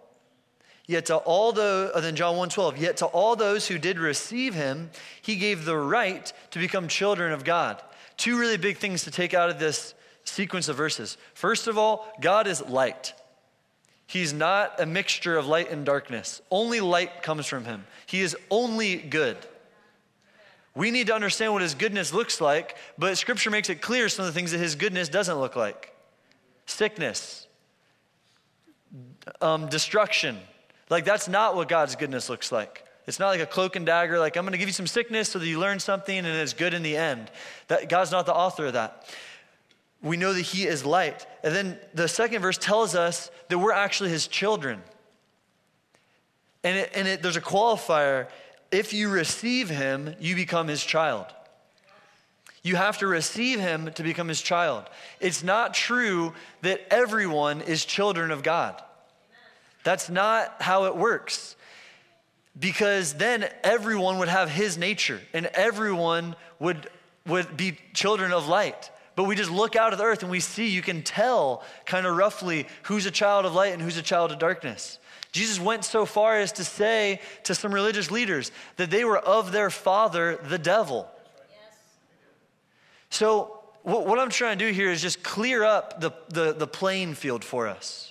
Yet 0.87 1.07
to 1.07 1.17
all 1.17 1.51
those, 1.51 1.91
then 2.01 2.15
John 2.15 2.35
1.12, 2.35 2.79
yet 2.79 2.97
to 2.97 3.05
all 3.05 3.35
those 3.35 3.67
who 3.67 3.77
did 3.77 3.99
receive 3.99 4.53
him, 4.53 4.89
he 5.21 5.35
gave 5.35 5.65
the 5.65 5.77
right 5.77 6.31
to 6.51 6.59
become 6.59 6.87
children 6.87 7.33
of 7.33 7.43
God. 7.43 7.81
Two 8.21 8.37
really 8.37 8.57
big 8.57 8.77
things 8.77 9.05
to 9.05 9.09
take 9.09 9.33
out 9.33 9.49
of 9.49 9.57
this 9.57 9.95
sequence 10.25 10.67
of 10.67 10.75
verses. 10.75 11.17
First 11.33 11.67
of 11.67 11.75
all, 11.75 12.07
God 12.21 12.45
is 12.45 12.63
light. 12.67 13.15
He's 14.05 14.31
not 14.31 14.79
a 14.79 14.85
mixture 14.85 15.39
of 15.39 15.47
light 15.47 15.71
and 15.71 15.83
darkness. 15.83 16.39
Only 16.51 16.81
light 16.81 17.23
comes 17.23 17.47
from 17.47 17.65
him. 17.65 17.87
He 18.05 18.21
is 18.21 18.37
only 18.51 18.97
good. 18.97 19.37
We 20.75 20.91
need 20.91 21.07
to 21.07 21.15
understand 21.15 21.51
what 21.53 21.63
his 21.63 21.73
goodness 21.73 22.13
looks 22.13 22.39
like, 22.39 22.77
but 22.95 23.17
scripture 23.17 23.49
makes 23.49 23.71
it 23.71 23.81
clear 23.81 24.07
some 24.07 24.23
of 24.27 24.31
the 24.31 24.39
things 24.39 24.51
that 24.51 24.59
his 24.59 24.75
goodness 24.75 25.09
doesn't 25.09 25.39
look 25.39 25.55
like 25.55 25.91
sickness, 26.67 27.47
um, 29.41 29.67
destruction. 29.67 30.37
Like, 30.91 31.05
that's 31.05 31.27
not 31.27 31.55
what 31.55 31.69
God's 31.69 31.95
goodness 31.95 32.29
looks 32.29 32.51
like. 32.51 32.85
It's 33.07 33.19
not 33.19 33.29
like 33.29 33.41
a 33.41 33.45
cloak 33.45 33.75
and 33.75 33.85
dagger, 33.85 34.19
like, 34.19 34.37
I'm 34.37 34.43
going 34.43 34.51
to 34.51 34.57
give 34.57 34.69
you 34.69 34.73
some 34.73 34.87
sickness 34.87 35.29
so 35.29 35.39
that 35.39 35.47
you 35.47 35.59
learn 35.59 35.79
something 35.79 36.17
and 36.17 36.27
it's 36.27 36.53
good 36.53 36.73
in 36.73 36.83
the 36.83 36.95
end. 36.95 37.31
That, 37.67 37.89
God's 37.89 38.11
not 38.11 38.25
the 38.25 38.33
author 38.33 38.67
of 38.67 38.73
that 38.73 39.07
we 40.01 40.17
know 40.17 40.33
that 40.33 40.41
he 40.41 40.65
is 40.65 40.85
light. 40.85 41.25
And 41.43 41.55
then 41.55 41.79
the 41.93 42.07
second 42.07 42.41
verse 42.41 42.57
tells 42.57 42.95
us 42.95 43.29
that 43.49 43.59
we're 43.59 43.71
actually 43.71 44.09
his 44.09 44.27
children. 44.27 44.81
And, 46.63 46.77
it, 46.77 46.91
and 46.95 47.07
it, 47.07 47.21
there's 47.21 47.37
a 47.37 47.41
qualifier 47.41 48.27
if 48.71 48.93
you 48.93 49.09
receive 49.09 49.69
him, 49.69 50.15
you 50.19 50.35
become 50.35 50.67
his 50.67 50.83
child. 50.83 51.25
You 52.63 52.75
have 52.77 52.99
to 52.99 53.07
receive 53.07 53.59
him 53.59 53.91
to 53.93 54.03
become 54.03 54.27
his 54.27 54.41
child. 54.41 54.85
It's 55.19 55.43
not 55.43 55.73
true 55.73 56.33
that 56.61 56.81
everyone 56.89 57.61
is 57.61 57.83
children 57.83 58.31
of 58.31 58.43
God. 58.43 58.81
That's 59.83 60.09
not 60.09 60.61
how 60.61 60.85
it 60.85 60.95
works. 60.95 61.55
Because 62.59 63.13
then 63.13 63.49
everyone 63.63 64.17
would 64.17 64.27
have 64.27 64.49
his 64.49 64.77
nature 64.77 65.21
and 65.33 65.45
everyone 65.47 66.35
would, 66.59 66.89
would 67.25 67.55
be 67.55 67.77
children 67.93 68.33
of 68.33 68.47
light. 68.47 68.91
But 69.15 69.23
we 69.23 69.35
just 69.35 69.51
look 69.51 69.75
out 69.75 69.93
of 69.93 69.99
the 69.99 70.05
earth 70.05 70.21
and 70.21 70.31
we 70.31 70.39
see, 70.39 70.69
you 70.69 70.81
can 70.81 71.01
tell 71.01 71.63
kind 71.85 72.05
of 72.05 72.15
roughly 72.15 72.67
who's 72.83 73.05
a 73.05 73.11
child 73.11 73.45
of 73.45 73.53
light 73.53 73.73
and 73.73 73.81
who's 73.81 73.97
a 73.97 74.01
child 74.01 74.31
of 74.31 74.39
darkness. 74.39 74.99
Jesus 75.31 75.59
went 75.59 75.85
so 75.85 76.05
far 76.05 76.39
as 76.39 76.51
to 76.53 76.63
say 76.65 77.21
to 77.43 77.55
some 77.55 77.73
religious 77.73 78.11
leaders 78.11 78.51
that 78.75 78.91
they 78.91 79.05
were 79.05 79.17
of 79.17 79.51
their 79.51 79.69
father, 79.69 80.37
the 80.43 80.57
devil. 80.57 81.07
Yes. 81.49 81.77
So, 83.09 83.59
what, 83.83 84.05
what, 84.05 84.19
I'm 84.19 84.29
trying 84.29 84.59
to 84.59 84.65
do 84.65 84.71
here 84.71 84.91
is 84.91 85.01
just 85.01 85.23
clear 85.23 85.63
up 85.63 86.01
the, 86.01 86.11
the, 86.29 86.53
the 86.53 86.67
playing 86.67 87.15
field 87.15 87.43
for 87.43 87.67
us 87.67 88.10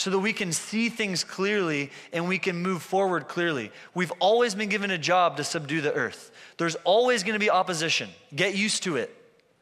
so 0.00 0.08
that 0.08 0.18
we 0.18 0.32
can 0.32 0.50
see 0.50 0.88
things 0.88 1.24
clearly 1.24 1.90
and 2.10 2.26
we 2.26 2.38
can 2.38 2.56
move 2.56 2.82
forward 2.82 3.28
clearly. 3.28 3.70
We've 3.92 4.12
always 4.18 4.54
been 4.54 4.70
given 4.70 4.90
a 4.90 4.96
job 4.96 5.36
to 5.36 5.44
subdue 5.44 5.82
the 5.82 5.92
earth, 5.92 6.30
there's 6.56 6.74
always 6.84 7.22
going 7.22 7.34
to 7.34 7.38
be 7.38 7.50
opposition. 7.50 8.08
Get 8.34 8.54
used 8.54 8.82
to 8.84 8.96
it. 8.96 9.14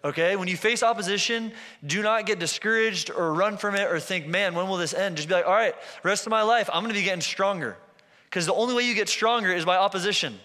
Okay? 0.04 0.36
When 0.36 0.46
you 0.46 0.56
face 0.56 0.84
opposition, 0.84 1.50
do 1.84 2.02
not 2.02 2.24
get 2.24 2.38
discouraged 2.38 3.10
or 3.10 3.34
run 3.34 3.56
from 3.56 3.74
it 3.74 3.90
or 3.90 3.98
think, 3.98 4.28
man, 4.28 4.54
when 4.54 4.68
will 4.68 4.76
this 4.76 4.94
end? 4.94 5.16
Just 5.16 5.28
be 5.28 5.34
like, 5.34 5.44
all 5.44 5.52
right, 5.52 5.74
rest 6.04 6.24
of 6.24 6.30
my 6.30 6.42
life, 6.42 6.70
I'm 6.72 6.84
going 6.84 6.94
to 6.94 6.98
be 6.98 7.04
getting 7.04 7.20
stronger. 7.20 7.76
Because 8.26 8.46
the 8.46 8.54
only 8.54 8.76
way 8.76 8.84
you 8.84 8.94
get 8.94 9.08
stronger 9.08 9.52
is 9.52 9.64
by 9.64 9.76
opposition. 9.76 10.38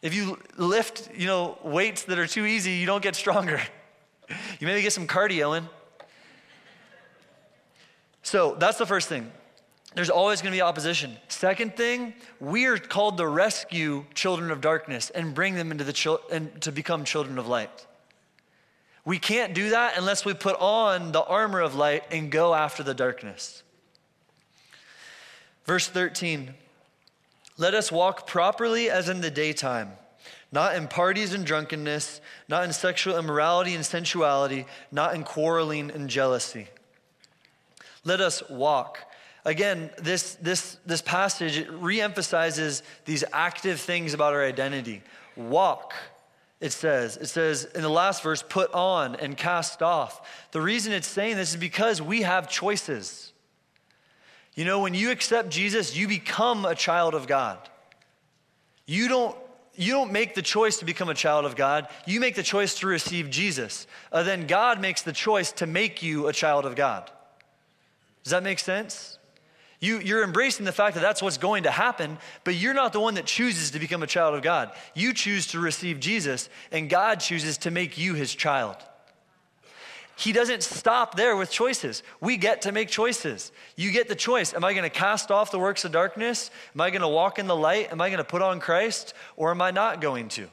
If 0.00 0.14
you 0.14 0.38
lift, 0.56 1.10
you 1.14 1.26
know, 1.26 1.58
weights 1.62 2.04
that 2.04 2.18
are 2.18 2.26
too 2.26 2.46
easy, 2.46 2.72
you 2.72 2.86
don't 2.86 3.02
get 3.02 3.14
stronger. 3.14 3.60
you 4.58 4.66
maybe 4.66 4.80
get 4.80 4.94
some 4.94 5.06
cardio 5.06 5.58
in. 5.58 5.68
So 8.22 8.56
that's 8.58 8.78
the 8.78 8.86
first 8.86 9.08
thing. 9.08 9.30
There's 9.94 10.10
always 10.10 10.40
going 10.40 10.52
to 10.52 10.56
be 10.56 10.62
opposition. 10.62 11.16
Second 11.28 11.76
thing, 11.76 12.14
we 12.38 12.66
are 12.66 12.78
called 12.78 13.18
to 13.18 13.26
rescue 13.26 14.04
children 14.14 14.50
of 14.50 14.60
darkness 14.60 15.10
and 15.10 15.34
bring 15.34 15.56
them 15.56 15.72
into 15.72 15.82
the 15.82 15.92
chil- 15.92 16.20
and 16.30 16.60
to 16.62 16.70
become 16.70 17.04
children 17.04 17.38
of 17.38 17.48
light. 17.48 17.86
We 19.04 19.18
can't 19.18 19.54
do 19.54 19.70
that 19.70 19.98
unless 19.98 20.24
we 20.24 20.34
put 20.34 20.56
on 20.60 21.10
the 21.10 21.22
armor 21.24 21.60
of 21.60 21.74
light 21.74 22.04
and 22.12 22.30
go 22.30 22.54
after 22.54 22.82
the 22.84 22.94
darkness. 22.94 23.64
Verse 25.64 25.88
13 25.88 26.54
Let 27.58 27.74
us 27.74 27.90
walk 27.90 28.28
properly 28.28 28.90
as 28.90 29.08
in 29.08 29.22
the 29.22 29.30
daytime, 29.30 29.92
not 30.52 30.76
in 30.76 30.86
parties 30.86 31.34
and 31.34 31.44
drunkenness, 31.44 32.20
not 32.48 32.62
in 32.62 32.72
sexual 32.72 33.18
immorality 33.18 33.74
and 33.74 33.84
sensuality, 33.84 34.66
not 34.92 35.16
in 35.16 35.24
quarreling 35.24 35.90
and 35.90 36.08
jealousy. 36.08 36.68
Let 38.04 38.20
us 38.20 38.42
walk. 38.48 38.98
Again, 39.44 39.90
this, 39.98 40.34
this, 40.36 40.76
this 40.84 41.00
passage 41.00 41.66
reemphasizes 41.66 42.82
these 43.04 43.24
active 43.32 43.80
things 43.80 44.12
about 44.12 44.34
our 44.34 44.44
identity. 44.44 45.02
Walk, 45.36 45.94
it 46.60 46.72
says. 46.72 47.16
It 47.16 47.26
says 47.26 47.64
in 47.74 47.82
the 47.82 47.88
last 47.88 48.22
verse, 48.22 48.42
put 48.42 48.72
on 48.74 49.16
and 49.16 49.36
cast 49.36 49.82
off. 49.82 50.48
The 50.52 50.60
reason 50.60 50.92
it's 50.92 51.08
saying 51.08 51.36
this 51.36 51.50
is 51.50 51.56
because 51.56 52.02
we 52.02 52.22
have 52.22 52.50
choices. 52.50 53.32
You 54.54 54.64
know, 54.64 54.80
when 54.80 54.94
you 54.94 55.10
accept 55.10 55.48
Jesus, 55.48 55.96
you 55.96 56.06
become 56.06 56.66
a 56.66 56.74
child 56.74 57.14
of 57.14 57.26
God. 57.26 57.58
You 58.86 59.08
don't 59.08 59.36
you 59.76 59.92
don't 59.92 60.12
make 60.12 60.34
the 60.34 60.42
choice 60.42 60.78
to 60.78 60.84
become 60.84 61.08
a 61.08 61.14
child 61.14 61.46
of 61.46 61.56
God. 61.56 61.88
You 62.04 62.20
make 62.20 62.34
the 62.34 62.42
choice 62.42 62.74
to 62.80 62.86
receive 62.86 63.30
Jesus. 63.30 63.86
Uh, 64.12 64.22
then 64.24 64.46
God 64.46 64.78
makes 64.78 65.00
the 65.00 65.12
choice 65.12 65.52
to 65.52 65.66
make 65.66 66.02
you 66.02 66.26
a 66.26 66.34
child 66.34 66.66
of 66.66 66.74
God. 66.74 67.10
Does 68.24 68.32
that 68.32 68.42
make 68.42 68.58
sense? 68.58 69.18
You, 69.80 69.98
you're 69.98 70.22
embracing 70.22 70.66
the 70.66 70.72
fact 70.72 70.94
that 70.94 71.00
that's 71.00 71.22
what's 71.22 71.38
going 71.38 71.62
to 71.62 71.70
happen, 71.70 72.18
but 72.44 72.54
you're 72.54 72.74
not 72.74 72.92
the 72.92 73.00
one 73.00 73.14
that 73.14 73.24
chooses 73.24 73.70
to 73.70 73.78
become 73.78 74.02
a 74.02 74.06
child 74.06 74.34
of 74.34 74.42
God. 74.42 74.72
You 74.94 75.14
choose 75.14 75.46
to 75.48 75.58
receive 75.58 76.00
Jesus, 76.00 76.50
and 76.70 76.90
God 76.90 77.20
chooses 77.20 77.56
to 77.58 77.70
make 77.70 77.96
you 77.96 78.12
his 78.12 78.34
child. 78.34 78.76
He 80.16 80.32
doesn't 80.32 80.62
stop 80.62 81.16
there 81.16 81.34
with 81.34 81.50
choices. 81.50 82.02
We 82.20 82.36
get 82.36 82.62
to 82.62 82.72
make 82.72 82.90
choices. 82.90 83.52
You 83.74 83.90
get 83.90 84.06
the 84.06 84.14
choice. 84.14 84.52
Am 84.52 84.62
I 84.64 84.74
going 84.74 84.82
to 84.82 84.90
cast 84.90 85.30
off 85.30 85.50
the 85.50 85.58
works 85.58 85.86
of 85.86 85.92
darkness? 85.92 86.50
Am 86.74 86.82
I 86.82 86.90
going 86.90 87.00
to 87.00 87.08
walk 87.08 87.38
in 87.38 87.46
the 87.46 87.56
light? 87.56 87.90
Am 87.90 88.02
I 88.02 88.10
going 88.10 88.18
to 88.18 88.24
put 88.24 88.42
on 88.42 88.60
Christ? 88.60 89.14
Or 89.38 89.50
am 89.50 89.62
I 89.62 89.70
not 89.70 90.02
going 90.02 90.28
to? 90.30 90.46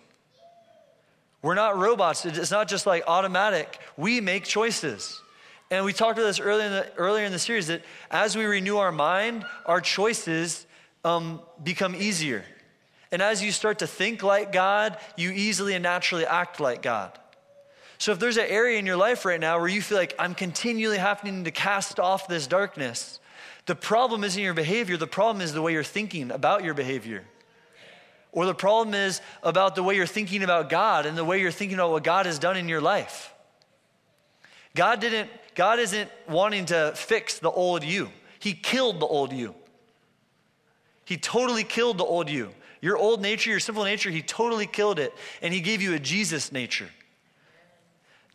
We're 1.42 1.56
not 1.56 1.78
robots. 1.78 2.26
It's 2.26 2.50
not 2.50 2.70
just 2.70 2.86
like 2.86 3.04
automatic. 3.08 3.78
We 3.98 4.22
make 4.22 4.46
choices. 4.46 5.22
And 5.70 5.84
we 5.84 5.92
talked 5.92 6.18
about 6.18 6.28
this 6.28 6.40
earlier 6.40 6.66
in 6.66 6.72
the, 6.72 6.94
earlier 6.96 7.26
in 7.26 7.32
the 7.32 7.40
series 7.40 7.68
that 7.68 7.82
as 8.10 8.38
we 8.38 8.46
renew 8.46 8.78
our 8.78 8.92
mind, 8.92 9.46
our 9.66 9.82
choices 9.82 10.66
um, 11.04 11.42
become 11.62 11.96
easier. 11.96 12.46
And 13.12 13.22
as 13.22 13.44
you 13.44 13.52
start 13.52 13.80
to 13.80 13.88
think 13.88 14.24
like 14.24 14.52
God, 14.52 14.98
you 15.18 15.32
easily 15.32 15.74
and 15.74 15.84
naturally 15.84 16.26
act 16.26 16.60
like 16.60 16.82
God. 16.82 17.18
So 17.98 18.12
if 18.12 18.20
there's 18.20 18.38
an 18.38 18.46
area 18.48 18.78
in 18.80 18.86
your 18.86 18.98
life 18.98 19.26
right 19.26 19.40
now 19.40 19.60
where 19.60 19.68
you 19.68 19.82
feel 19.82 19.98
like 19.98 20.14
I'm 20.20 20.36
continually 20.36 20.98
having 20.98 21.46
to 21.46 21.52
cast 21.52 22.00
off 22.00 22.28
this 22.28 22.48
darkness, 22.48 23.20
the 23.66 23.76
problem 23.76 24.24
isn't 24.24 24.42
your 24.42 24.54
behavior, 24.54 24.98
the 24.98 25.08
problem 25.08 25.42
is 25.42 25.54
the 25.54 25.62
way 25.62 25.74
you're 25.74 25.84
thinking 25.84 26.32
about 26.32 26.64
your 26.64 26.74
behavior. 26.74 27.24
Or 28.32 28.46
the 28.46 28.54
problem 28.54 28.94
is 28.94 29.20
about 29.42 29.76
the 29.76 29.84
way 29.84 29.96
you're 29.96 30.06
thinking 30.06 30.44
about 30.44 30.70
God 30.70 31.06
and 31.06 31.18
the 31.18 31.26
way 31.26 31.42
you're 31.42 31.52
thinking 31.52 31.78
about 31.78 31.92
what 31.92 32.04
God 32.04 32.26
has 32.26 32.40
done 32.40 32.56
in 32.56 32.70
your 32.70 32.82
life. 32.82 33.34
God 34.76 35.00
didn't 35.00 35.30
God 35.58 35.80
isn't 35.80 36.12
wanting 36.30 36.66
to 36.66 36.94
fix 36.96 37.40
the 37.40 37.50
old 37.50 37.84
you. 37.84 38.12
He 38.38 38.54
killed 38.54 39.00
the 39.00 39.08
old 39.08 39.34
you. 39.34 39.56
He 41.04 41.18
totally 41.18 41.64
killed 41.64 41.98
the 41.98 42.04
old 42.04 42.30
you. 42.30 42.52
Your 42.80 42.96
old 42.96 43.24
nature, 43.24 43.50
your 43.50 43.60
sinful 43.60 43.84
nature, 43.84 44.12
he 44.12 44.22
totally 44.22 44.68
killed 44.68 45.00
it 45.00 45.12
and 45.42 45.52
he 45.52 45.60
gave 45.60 45.82
you 45.82 45.96
a 45.96 46.00
Jesus 46.00 46.52
nature. 46.52 46.90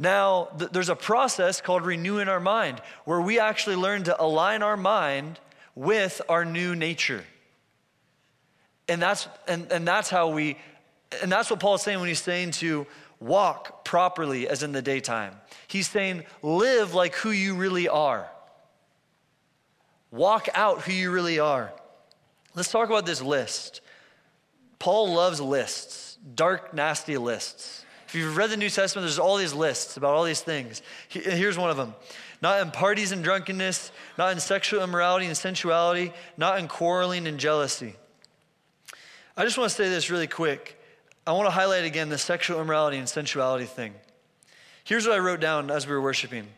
Now, 0.01 0.49
th- 0.59 0.73
there's 0.73 0.89
a 0.89 0.97
process 0.97 1.61
called 1.61 1.87
renewing 1.87 2.27
our 2.27 2.41
mind 2.41 2.83
where 3.05 3.21
we 3.21 3.39
actually 3.39 3.77
learn 3.77 4.03
to 4.05 4.21
align 4.21 4.65
our 4.65 4.77
mind 4.77 5.39
with 5.77 6.21
our 6.29 6.45
new 6.45 6.75
nature. 6.75 7.23
And 8.89 9.01
that's, 9.01 9.29
and, 9.47 9.71
and 9.71 9.87
that's 9.87 10.11
how 10.11 10.31
we, 10.31 10.59
and 11.23 11.31
that's 11.31 11.51
what 11.51 11.61
Paul's 11.61 11.83
saying 11.83 12.01
when 12.01 12.09
he's 12.09 12.21
saying 12.21 12.51
to 12.51 12.85
walk 13.23 13.85
properly 13.85 14.49
as 14.49 14.63
in 14.63 14.73
the 14.73 14.83
daytime. 14.83 15.35
He's 15.69 15.89
saying, 15.89 16.25
live 16.43 16.95
like 16.95 17.15
who 17.15 17.31
you 17.31 17.55
really 17.55 17.89
are. 17.89 18.29
Walk 20.11 20.49
out 20.55 20.83
who 20.83 20.93
you 20.93 21.11
really 21.11 21.39
are. 21.39 21.73
Let's 22.55 22.71
talk 22.71 22.89
about 22.89 23.07
this 23.07 23.23
list. 23.23 23.81
Paul 24.79 25.15
loves 25.15 25.41
lists, 25.41 26.19
dark, 26.35 26.75
nasty 26.75 27.17
lists. 27.17 27.85
If 28.09 28.17
you've 28.17 28.37
read 28.37 28.51
the 28.51 28.59
New 28.59 28.69
Testament, 28.69 29.07
there's 29.07 29.19
all 29.19 29.39
these 29.39 29.55
lists 29.55 29.97
about 29.97 30.13
all 30.13 30.25
these 30.25 30.43
things. 30.43 30.83
Here's 31.09 31.57
one 31.57 31.71
of 31.71 31.77
them 31.79 31.95
not 32.43 32.61
in 32.61 32.73
parties 32.73 33.13
and 33.13 33.23
drunkenness, 33.23 33.93
not 34.19 34.33
in 34.33 34.41
sexual 34.41 34.83
immorality 34.83 35.27
and 35.27 35.37
sensuality, 35.37 36.13
not 36.37 36.59
in 36.59 36.67
quarreling 36.67 37.29
and 37.29 37.39
jealousy. 37.39 37.95
I 39.37 39.45
just 39.45 39.57
want 39.57 39.71
to 39.71 39.77
say 39.77 39.89
this 39.89 40.11
really 40.11 40.27
quick. 40.27 40.82
I 41.25 41.33
want 41.33 41.47
to 41.47 41.51
highlight 41.51 41.85
again 41.85 42.09
the 42.09 42.19
sexual 42.19 42.61
immorality 42.61 42.97
and 42.97 43.07
sensuality 43.07 43.67
thing. 43.67 43.95
Here's 44.83 45.07
what 45.07 45.15
I 45.15 45.21
wrote 45.21 45.39
down 45.39 45.71
as 45.71 45.87
we 45.87 45.93
were 45.93 46.01
worshiping. 46.01 46.49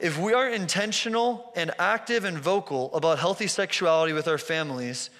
If 0.00 0.18
we 0.18 0.32
are 0.32 0.48
intentional 0.48 1.52
and 1.54 1.72
active 1.78 2.24
and 2.24 2.38
vocal 2.38 2.94
about 2.94 3.18
healthy 3.18 3.46
sexuality 3.46 4.14
with 4.14 4.26
our 4.26 4.38
families, 4.38 5.10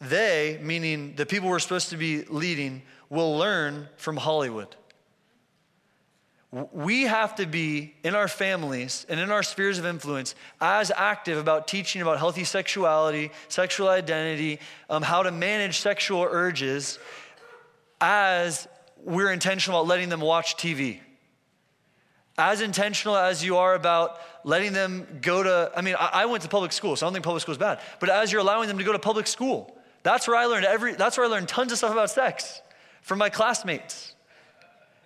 they, 0.00 0.58
meaning 0.62 1.14
the 1.14 1.26
people 1.26 1.48
we're 1.48 1.60
supposed 1.60 1.90
to 1.90 1.96
be 1.96 2.24
leading, 2.24 2.82
will 3.08 3.36
learn 3.36 3.88
from 3.96 4.16
Hollywood. 4.16 4.74
We 6.50 7.02
have 7.02 7.36
to 7.36 7.46
be 7.46 7.94
in 8.02 8.16
our 8.16 8.26
families 8.26 9.06
and 9.08 9.20
in 9.20 9.30
our 9.30 9.44
spheres 9.44 9.78
of 9.78 9.86
influence 9.86 10.34
as 10.60 10.90
active 10.96 11.38
about 11.38 11.68
teaching 11.68 12.02
about 12.02 12.18
healthy 12.18 12.42
sexuality, 12.42 13.30
sexual 13.46 13.88
identity, 13.88 14.58
um, 14.88 15.02
how 15.02 15.22
to 15.22 15.30
manage 15.30 15.78
sexual 15.78 16.26
urges, 16.28 16.98
as 18.00 18.66
we're 19.04 19.32
intentional 19.32 19.80
about 19.80 19.88
letting 19.88 20.08
them 20.08 20.20
watch 20.20 20.56
TV. 20.56 21.00
As 22.38 22.60
intentional 22.60 23.16
as 23.16 23.44
you 23.44 23.58
are 23.58 23.74
about 23.74 24.18
letting 24.44 24.72
them 24.72 25.06
go 25.20 25.42
to, 25.42 25.70
I 25.76 25.82
mean, 25.82 25.94
I, 25.98 26.10
I 26.12 26.26
went 26.26 26.42
to 26.44 26.48
public 26.48 26.72
school, 26.72 26.96
so 26.96 27.04
I 27.04 27.08
don't 27.08 27.14
think 27.14 27.24
public 27.24 27.42
school 27.42 27.52
is 27.52 27.58
bad, 27.58 27.80
but 27.98 28.08
as 28.08 28.32
you're 28.32 28.40
allowing 28.40 28.68
them 28.68 28.78
to 28.78 28.84
go 28.84 28.92
to 28.92 28.98
public 28.98 29.26
school, 29.26 29.76
that's 30.02 30.26
where 30.26 30.36
I 30.36 30.46
learned 30.46 30.64
every, 30.64 30.94
that's 30.94 31.18
where 31.18 31.26
I 31.26 31.28
learned 31.28 31.48
tons 31.48 31.72
of 31.72 31.78
stuff 31.78 31.92
about 31.92 32.10
sex 32.10 32.62
from 33.02 33.18
my 33.18 33.28
classmates 33.28 34.14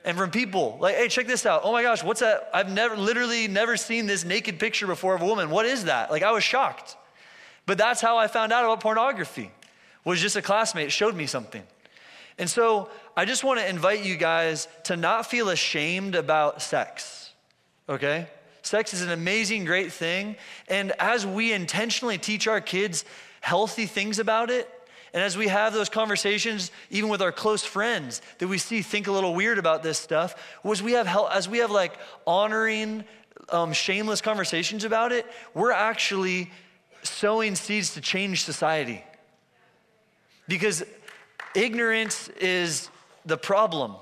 and 0.05 0.17
from 0.17 0.31
people. 0.31 0.79
Like, 0.81 0.95
hey, 0.95 1.09
check 1.09 1.27
this 1.27 1.47
out. 1.47 1.63
Oh 1.65 1.73
my 1.73 1.83
gosh, 1.83 2.05
what's 2.05 2.21
that? 2.21 2.51
I've 2.55 2.71
never, 2.71 2.97
literally 2.97 3.49
never 3.49 3.77
seen 3.77 4.07
this 4.07 4.25
naked 4.25 4.61
picture 4.61 4.87
before 4.87 5.15
of 5.15 5.23
a 5.23 5.27
woman. 5.27 5.51
What 5.51 5.67
is 5.67 5.85
that? 5.85 6.11
Like, 6.11 6.23
I 6.23 6.31
was 6.31 6.45
shocked. 6.45 6.97
But 7.67 7.79
that's 7.79 8.01
how 8.01 8.19
I 8.19 8.29
found 8.29 8.53
out 8.53 8.65
about 8.65 8.81
pornography, 8.81 9.51
was 10.05 10.21
just 10.21 10.37
a 10.37 10.43
classmate 10.43 10.93
showed 10.93 11.17
me 11.17 11.27
something. 11.27 11.63
And 12.39 12.51
so 12.51 12.91
I 13.17 13.25
just 13.25 13.45
want 13.45 13.61
to 13.61 13.69
invite 13.69 14.05
you 14.05 14.17
guys 14.17 14.69
to 14.85 14.97
not 14.97 15.27
feel 15.27 15.51
ashamed 15.51 16.15
about 16.15 16.63
sex, 16.63 17.33
okay? 17.89 18.29
Sex 18.63 18.95
is 18.95 19.03
an 19.03 19.11
amazing, 19.11 19.65
great 19.65 19.93
thing. 19.93 20.37
And 20.69 20.93
as 20.99 21.27
we 21.27 21.53
intentionally 21.53 22.19
teach 22.19 22.49
our 22.49 22.61
kids 22.61 23.05
healthy 23.41 23.87
things 23.87 24.19
about 24.19 24.51
it, 24.51 24.69
and 25.13 25.23
as 25.23 25.37
we 25.37 25.47
have 25.47 25.73
those 25.73 25.89
conversations, 25.89 26.73
even 26.91 27.09
with 27.09 27.23
our 27.23 27.31
close 27.31 27.63
friends 27.65 28.21
that 28.39 28.49
we 28.49 28.59
see 28.59 28.83
think 28.83 29.07
a 29.07 29.13
little 29.13 29.33
weird 29.33 29.59
about 29.59 29.85
this 29.85 29.97
stuff, 29.97 30.35
was 30.65 30.83
we 30.83 30.93
have 30.93 31.07
as 31.31 31.49
we 31.49 31.59
have 31.59 31.71
like 31.71 31.97
honoring, 32.27 33.05
um, 33.51 33.73
shameless 33.73 34.21
conversations 34.21 34.83
about 34.83 35.13
it, 35.13 35.25
we're 35.55 35.71
actually 35.71 36.51
sowing 37.05 37.55
seeds 37.55 37.95
to 37.95 38.01
change 38.01 38.43
society. 38.43 39.05
Because 40.49 40.83
ignorance 41.55 42.29
is 42.41 42.91
the 43.25 43.37
problem. 43.37 43.97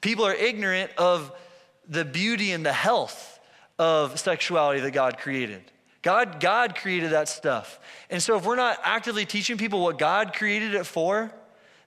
People 0.00 0.26
are 0.26 0.34
ignorant 0.34 0.90
of 0.96 1.32
the 1.88 2.04
beauty 2.04 2.52
and 2.52 2.64
the 2.64 2.72
health 2.72 3.38
of 3.78 4.18
sexuality 4.18 4.80
that 4.80 4.92
God 4.92 5.18
created. 5.18 5.62
God, 6.02 6.40
God 6.40 6.76
created 6.76 7.10
that 7.12 7.28
stuff. 7.28 7.78
And 8.08 8.22
so 8.22 8.36
if 8.36 8.44
we're 8.44 8.56
not 8.56 8.78
actively 8.82 9.26
teaching 9.26 9.58
people 9.58 9.82
what 9.82 9.98
God 9.98 10.32
created 10.32 10.74
it 10.74 10.86
for, 10.86 11.30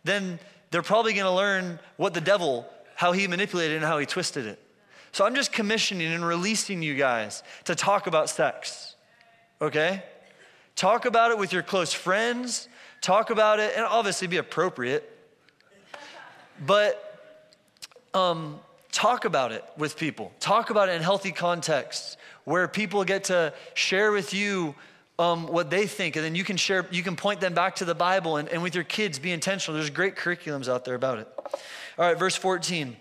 then 0.04 0.40
they're 0.70 0.84
probably 0.84 1.14
going 1.14 1.26
to 1.26 1.32
learn 1.32 1.80
what 1.98 2.14
the 2.14 2.22
devil, 2.22 2.68
how 2.96 3.12
he 3.12 3.28
manipulated 3.28 3.78
and 3.78 3.86
how 3.86 3.98
he 3.98 4.06
twisted 4.06 4.46
it. 4.46 4.60
So 5.12 5.26
I'm 5.26 5.36
just 5.36 5.52
commissioning 5.52 6.12
and 6.12 6.26
releasing 6.26 6.82
you 6.82 6.96
guys 6.96 7.44
to 7.66 7.76
talk 7.76 8.08
about 8.08 8.30
sex. 8.30 8.96
Okay? 9.62 10.04
Talk 10.76 11.06
about 11.06 11.32
it 11.32 11.38
with 11.38 11.54
your 11.54 11.62
close 11.62 11.94
friends. 11.94 12.68
Talk 13.04 13.32
about 13.32 13.60
it, 13.60 13.74
and 13.76 13.86
obviously 13.86 14.28
be 14.28 14.38
appropriate. 14.38 15.10
But 16.66 17.20
um, 18.14 18.62
talk 18.94 19.26
about 19.26 19.52
it 19.52 19.66
with 19.78 19.98
people. 19.98 20.32
Talk 20.40 20.70
about 20.70 20.88
it 20.88 20.94
in 20.94 21.02
healthy 21.02 21.34
contexts 21.34 22.16
where 22.46 22.66
people 22.70 23.04
get 23.04 23.26
to 23.26 23.54
share 23.74 24.14
with 24.14 24.34
you 24.34 24.74
um, 25.20 25.48
what 25.48 25.70
they 25.70 25.86
think, 25.86 26.16
and 26.16 26.24
then 26.24 26.34
you 26.34 26.46
can 26.46 26.56
share, 26.56 26.88
you 26.92 27.04
can 27.04 27.18
point 27.18 27.42
them 27.42 27.54
back 27.54 27.76
to 27.76 27.86
the 27.86 27.94
Bible, 27.94 28.38
and, 28.38 28.48
and 28.48 28.64
with 28.64 28.74
your 28.74 28.86
kids, 28.86 29.20
be 29.20 29.34
intentional. 29.34 29.76
There's 29.76 29.90
great 29.90 30.16
curriculums 30.16 30.70
out 30.70 30.86
there 30.86 30.96
about 30.96 31.20
it. 31.20 31.28
All 31.98 32.06
right, 32.06 32.18
verse 32.18 32.38
14. 32.38 32.96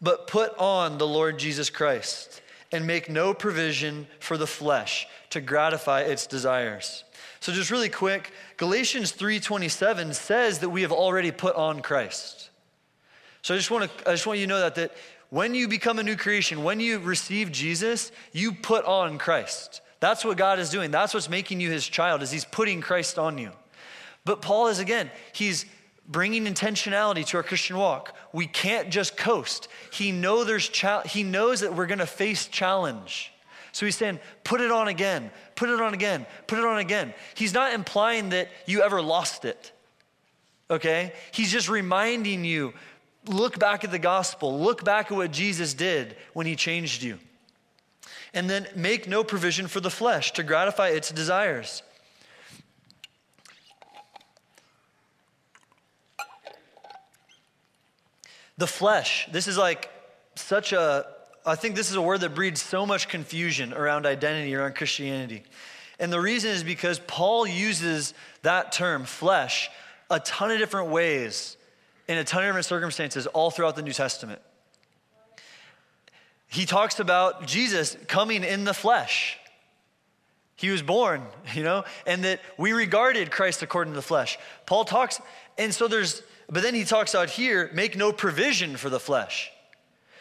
But 0.00 0.28
put 0.28 0.56
on 0.56 0.96
the 0.96 1.06
Lord 1.06 1.38
Jesus 1.38 1.68
Christ 1.68 2.40
and 2.72 2.86
make 2.86 3.10
no 3.10 3.34
provision 3.34 4.06
for 4.18 4.38
the 4.38 4.46
flesh 4.46 5.06
to 5.28 5.42
gratify 5.42 6.00
its 6.02 6.26
desires. 6.26 7.04
So 7.48 7.54
just 7.54 7.70
really 7.70 7.88
quick, 7.88 8.30
Galatians 8.58 9.10
3:27 9.10 10.12
says 10.12 10.58
that 10.58 10.68
we 10.68 10.82
have 10.82 10.92
already 10.92 11.30
put 11.30 11.56
on 11.56 11.80
Christ. 11.80 12.50
So 13.40 13.54
I 13.54 13.56
just 13.56 13.70
want 13.70 13.90
to 13.90 14.06
I 14.10 14.12
just 14.12 14.26
want 14.26 14.38
you 14.38 14.44
to 14.44 14.50
know 14.50 14.60
that 14.60 14.74
that 14.74 14.94
when 15.30 15.54
you 15.54 15.66
become 15.66 15.98
a 15.98 16.02
new 16.02 16.14
creation, 16.14 16.62
when 16.62 16.78
you 16.78 16.98
receive 16.98 17.50
Jesus, 17.50 18.12
you 18.32 18.52
put 18.52 18.84
on 18.84 19.16
Christ. 19.16 19.80
That's 19.98 20.26
what 20.26 20.36
God 20.36 20.58
is 20.58 20.68
doing. 20.68 20.90
That's 20.90 21.14
what's 21.14 21.30
making 21.30 21.58
you 21.58 21.70
his 21.70 21.86
child 21.86 22.20
is 22.20 22.30
he's 22.30 22.44
putting 22.44 22.82
Christ 22.82 23.18
on 23.18 23.38
you. 23.38 23.52
But 24.26 24.42
Paul 24.42 24.68
is 24.68 24.78
again, 24.78 25.10
he's 25.32 25.64
bringing 26.06 26.44
intentionality 26.44 27.24
to 27.28 27.38
our 27.38 27.42
Christian 27.42 27.78
walk. 27.78 28.14
We 28.30 28.46
can't 28.46 28.90
just 28.90 29.16
coast. 29.16 29.68
He 29.90 30.12
know 30.12 30.44
there's 30.44 30.68
cha- 30.68 31.04
he 31.04 31.22
knows 31.22 31.60
that 31.60 31.74
we're 31.74 31.86
going 31.86 32.00
to 32.00 32.06
face 32.06 32.46
challenge. 32.46 33.32
So 33.78 33.86
he's 33.86 33.94
saying, 33.94 34.18
put 34.42 34.60
it 34.60 34.72
on 34.72 34.88
again, 34.88 35.30
put 35.54 35.70
it 35.70 35.80
on 35.80 35.94
again, 35.94 36.26
put 36.48 36.58
it 36.58 36.64
on 36.64 36.78
again. 36.78 37.14
He's 37.36 37.54
not 37.54 37.72
implying 37.72 38.30
that 38.30 38.48
you 38.66 38.82
ever 38.82 39.00
lost 39.00 39.44
it. 39.44 39.70
Okay? 40.68 41.12
He's 41.30 41.52
just 41.52 41.68
reminding 41.68 42.44
you, 42.44 42.74
look 43.26 43.60
back 43.60 43.84
at 43.84 43.92
the 43.92 43.98
gospel, 44.00 44.58
look 44.58 44.82
back 44.82 45.12
at 45.12 45.16
what 45.16 45.30
Jesus 45.30 45.74
did 45.74 46.16
when 46.32 46.44
he 46.44 46.56
changed 46.56 47.04
you. 47.04 47.20
And 48.34 48.50
then 48.50 48.66
make 48.74 49.06
no 49.06 49.22
provision 49.22 49.68
for 49.68 49.78
the 49.78 49.90
flesh 49.90 50.32
to 50.32 50.42
gratify 50.42 50.88
its 50.88 51.12
desires. 51.12 51.84
The 58.56 58.66
flesh, 58.66 59.28
this 59.30 59.46
is 59.46 59.56
like 59.56 59.88
such 60.34 60.72
a, 60.72 61.06
I 61.48 61.54
think 61.54 61.74
this 61.74 61.90
is 61.90 61.96
a 61.96 62.02
word 62.02 62.20
that 62.20 62.34
breeds 62.34 62.62
so 62.62 62.84
much 62.84 63.08
confusion 63.08 63.72
around 63.72 64.06
identity, 64.06 64.54
around 64.54 64.74
Christianity. 64.74 65.42
And 65.98 66.12
the 66.12 66.20
reason 66.20 66.50
is 66.50 66.62
because 66.62 66.98
Paul 67.00 67.46
uses 67.46 68.14
that 68.42 68.72
term, 68.72 69.04
flesh, 69.04 69.70
a 70.10 70.20
ton 70.20 70.50
of 70.50 70.58
different 70.58 70.90
ways 70.90 71.56
in 72.06 72.18
a 72.18 72.24
ton 72.24 72.42
of 72.42 72.48
different 72.48 72.66
circumstances 72.66 73.26
all 73.26 73.50
throughout 73.50 73.76
the 73.76 73.82
New 73.82 73.92
Testament. 73.92 74.40
He 76.48 76.66
talks 76.66 77.00
about 77.00 77.46
Jesus 77.46 77.96
coming 78.06 78.44
in 78.44 78.64
the 78.64 78.74
flesh. 78.74 79.38
He 80.56 80.70
was 80.70 80.82
born, 80.82 81.22
you 81.54 81.62
know, 81.62 81.84
and 82.06 82.24
that 82.24 82.40
we 82.56 82.72
regarded 82.72 83.30
Christ 83.30 83.62
according 83.62 83.92
to 83.92 83.96
the 83.96 84.02
flesh. 84.02 84.38
Paul 84.66 84.84
talks, 84.84 85.20
and 85.56 85.74
so 85.74 85.88
there's 85.88 86.22
but 86.50 86.62
then 86.62 86.74
he 86.74 86.84
talks 86.84 87.14
out 87.14 87.28
here, 87.28 87.70
make 87.74 87.94
no 87.94 88.10
provision 88.10 88.78
for 88.78 88.88
the 88.88 88.98
flesh. 88.98 89.50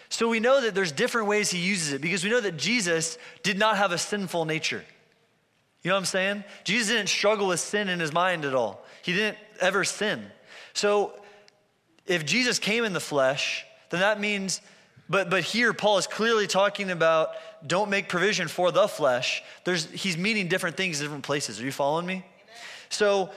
So 0.09 0.29
we 0.29 0.39
know 0.39 0.61
that 0.61 0.73
there's 0.73 0.91
different 0.91 1.27
ways 1.27 1.49
he 1.49 1.59
uses 1.59 1.93
it 1.93 2.01
because 2.01 2.23
we 2.23 2.29
know 2.29 2.41
that 2.41 2.57
Jesus 2.57 3.17
did 3.43 3.57
not 3.57 3.77
have 3.77 3.91
a 3.91 3.97
sinful 3.97 4.45
nature. 4.45 4.83
You 5.83 5.89
know 5.89 5.95
what 5.95 5.99
I'm 5.99 6.05
saying? 6.05 6.43
Jesus 6.63 6.89
didn't 6.89 7.09
struggle 7.09 7.47
with 7.47 7.59
sin 7.59 7.89
in 7.89 7.99
his 7.99 8.13
mind 8.13 8.45
at 8.45 8.53
all. 8.53 8.83
He 9.01 9.13
didn't 9.13 9.37
ever 9.59 9.83
sin. 9.83 10.25
So 10.73 11.13
if 12.05 12.25
Jesus 12.25 12.59
came 12.59 12.83
in 12.83 12.93
the 12.93 12.99
flesh, 12.99 13.65
then 13.89 13.99
that 13.99 14.19
means 14.19 14.61
but 15.09 15.29
but 15.29 15.43
here 15.43 15.73
Paul 15.73 15.97
is 15.97 16.07
clearly 16.07 16.47
talking 16.47 16.91
about 16.91 17.29
don't 17.65 17.89
make 17.89 18.09
provision 18.09 18.47
for 18.47 18.71
the 18.71 18.87
flesh. 18.87 19.41
There's 19.63 19.89
he's 19.91 20.17
meaning 20.17 20.47
different 20.47 20.75
things 20.75 20.99
in 20.99 21.05
different 21.05 21.23
places. 21.23 21.61
Are 21.61 21.63
you 21.63 21.71
following 21.71 22.05
me? 22.05 22.25
So 22.89 23.29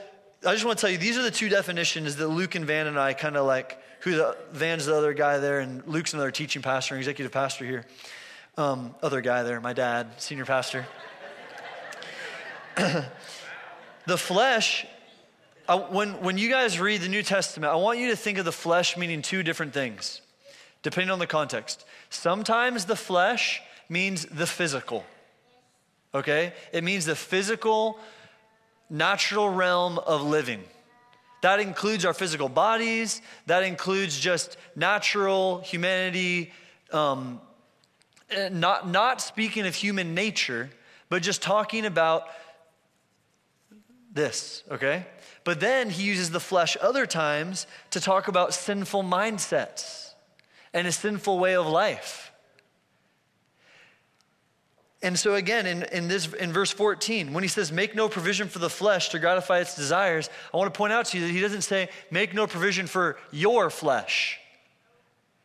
I 0.44 0.52
just 0.52 0.64
want 0.64 0.78
to 0.78 0.80
tell 0.80 0.90
you, 0.90 0.98
these 0.98 1.18
are 1.18 1.22
the 1.22 1.30
two 1.30 1.48
definitions 1.48 2.16
that 2.16 2.28
Luke 2.28 2.54
and 2.54 2.64
Van 2.64 2.86
and 2.86 2.98
I 2.98 3.12
kind 3.12 3.36
of 3.36 3.46
like, 3.46 3.78
who 4.00 4.12
the, 4.12 4.36
Van's 4.52 4.86
the 4.86 4.96
other 4.96 5.12
guy 5.12 5.38
there, 5.38 5.60
and 5.60 5.86
Luke's 5.86 6.12
another 6.12 6.30
teaching 6.30 6.62
pastor 6.62 6.94
and 6.94 7.00
executive 7.00 7.32
pastor 7.32 7.64
here. 7.64 7.86
Um, 8.56 8.94
other 9.02 9.20
guy 9.20 9.42
there, 9.42 9.60
my 9.60 9.72
dad, 9.72 10.20
senior 10.20 10.44
pastor. 10.44 10.86
the 12.76 14.18
flesh, 14.18 14.86
I, 15.68 15.76
when, 15.76 16.20
when 16.20 16.38
you 16.38 16.48
guys 16.50 16.80
read 16.80 17.00
the 17.02 17.08
New 17.08 17.22
Testament, 17.22 17.72
I 17.72 17.76
want 17.76 17.98
you 17.98 18.08
to 18.10 18.16
think 18.16 18.38
of 18.38 18.44
the 18.44 18.52
flesh 18.52 18.96
meaning 18.96 19.22
two 19.22 19.42
different 19.42 19.72
things, 19.72 20.20
depending 20.82 21.10
on 21.10 21.18
the 21.18 21.26
context. 21.26 21.84
Sometimes 22.08 22.86
the 22.86 22.96
flesh 22.96 23.60
means 23.88 24.24
the 24.26 24.46
physical, 24.46 25.04
okay? 26.14 26.54
It 26.72 26.84
means 26.84 27.04
the 27.04 27.16
physical 27.16 27.98
natural 28.88 29.48
realm 29.48 29.98
of 29.98 30.22
living. 30.22 30.64
That 31.40 31.60
includes 31.60 32.04
our 32.04 32.14
physical 32.14 32.48
bodies, 32.48 33.22
that 33.46 33.62
includes 33.62 34.18
just 34.18 34.56
natural 34.76 35.60
humanity, 35.60 36.52
um, 36.92 37.40
not, 38.50 38.88
not 38.88 39.20
speaking 39.20 39.66
of 39.66 39.74
human 39.74 40.14
nature, 40.14 40.70
but 41.08 41.22
just 41.22 41.42
talking 41.42 41.86
about 41.86 42.28
this, 44.12 44.62
okay? 44.70 45.06
But 45.44 45.60
then 45.60 45.90
he 45.90 46.04
uses 46.04 46.30
the 46.30 46.40
flesh 46.40 46.76
other 46.80 47.06
times 47.06 47.66
to 47.90 48.00
talk 48.00 48.28
about 48.28 48.52
sinful 48.54 49.02
mindsets 49.02 50.12
and 50.72 50.86
a 50.86 50.92
sinful 50.92 51.38
way 51.38 51.56
of 51.56 51.66
life. 51.66 52.29
And 55.02 55.18
so 55.18 55.34
again, 55.34 55.66
in, 55.66 55.84
in 55.84 56.08
this 56.08 56.32
in 56.34 56.52
verse 56.52 56.70
14, 56.70 57.32
when 57.32 57.42
he 57.42 57.48
says, 57.48 57.72
make 57.72 57.94
no 57.94 58.08
provision 58.08 58.48
for 58.48 58.58
the 58.58 58.68
flesh 58.68 59.08
to 59.10 59.18
gratify 59.18 59.60
its 59.60 59.74
desires, 59.74 60.28
I 60.52 60.56
want 60.58 60.72
to 60.72 60.76
point 60.76 60.92
out 60.92 61.06
to 61.06 61.18
you 61.18 61.26
that 61.26 61.32
he 61.32 61.40
doesn't 61.40 61.62
say, 61.62 61.88
make 62.10 62.34
no 62.34 62.46
provision 62.46 62.86
for 62.86 63.16
your 63.30 63.70
flesh. 63.70 64.38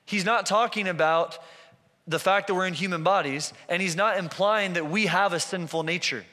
He's 0.06 0.26
not 0.26 0.46
talking 0.46 0.88
about 0.88 1.40
the 2.08 2.20
fact 2.20 2.48
that 2.48 2.54
we're 2.54 2.68
in 2.68 2.74
human 2.74 3.04
bodies, 3.04 3.54
and 3.68 3.82
he's 3.82 3.96
not 3.96 4.18
implying 4.18 4.74
that 4.74 4.90
we 4.90 5.08
have 5.08 5.34
a 5.34 5.40
sinful 5.40 5.84
nature. 5.84 6.24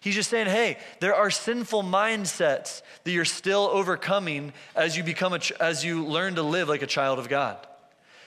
He's 0.00 0.16
just 0.16 0.28
saying, 0.28 0.48
hey, 0.48 0.78
there 0.98 1.14
are 1.14 1.30
sinful 1.30 1.84
mindsets 1.84 2.82
that 3.04 3.12
you're 3.12 3.24
still 3.24 3.70
overcoming 3.72 4.52
as 4.74 4.96
you 4.96 5.04
become 5.04 5.32
a, 5.32 5.40
as 5.60 5.84
you 5.84 6.04
learn 6.04 6.34
to 6.34 6.42
live 6.42 6.68
like 6.68 6.82
a 6.82 6.88
child 6.88 7.20
of 7.20 7.28
God. 7.28 7.56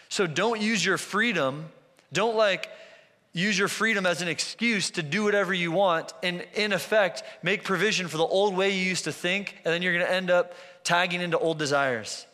So 0.07 0.25
don't 0.25 0.61
use 0.61 0.83
your 0.85 0.97
freedom. 0.97 1.65
Don't 2.13 2.37
like 2.37 2.69
use 3.35 3.59
your 3.59 3.67
freedom 3.67 4.05
as 4.05 4.21
an 4.21 4.29
excuse 4.29 4.91
to 4.91 5.03
do 5.03 5.25
whatever 5.25 5.53
you 5.53 5.69
want 5.69 6.13
and, 6.23 6.45
in 6.53 6.71
effect, 6.71 7.21
make 7.43 7.65
provision 7.65 8.07
for 8.07 8.15
the 8.15 8.23
old 8.23 8.55
way 8.55 8.69
you 8.69 8.85
used 8.85 9.03
to 9.03 9.11
think, 9.11 9.57
and 9.65 9.73
then 9.73 9.81
you're 9.81 9.93
going 9.93 10.05
to 10.05 10.11
end 10.11 10.31
up 10.31 10.53
tagging 10.85 11.19
into 11.19 11.37
old 11.37 11.59
desires. 11.59 12.25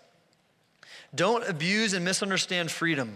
Don't 1.13 1.47
abuse 1.49 1.93
and 1.93 2.05
misunderstand 2.05 2.69
freedom. 2.69 3.15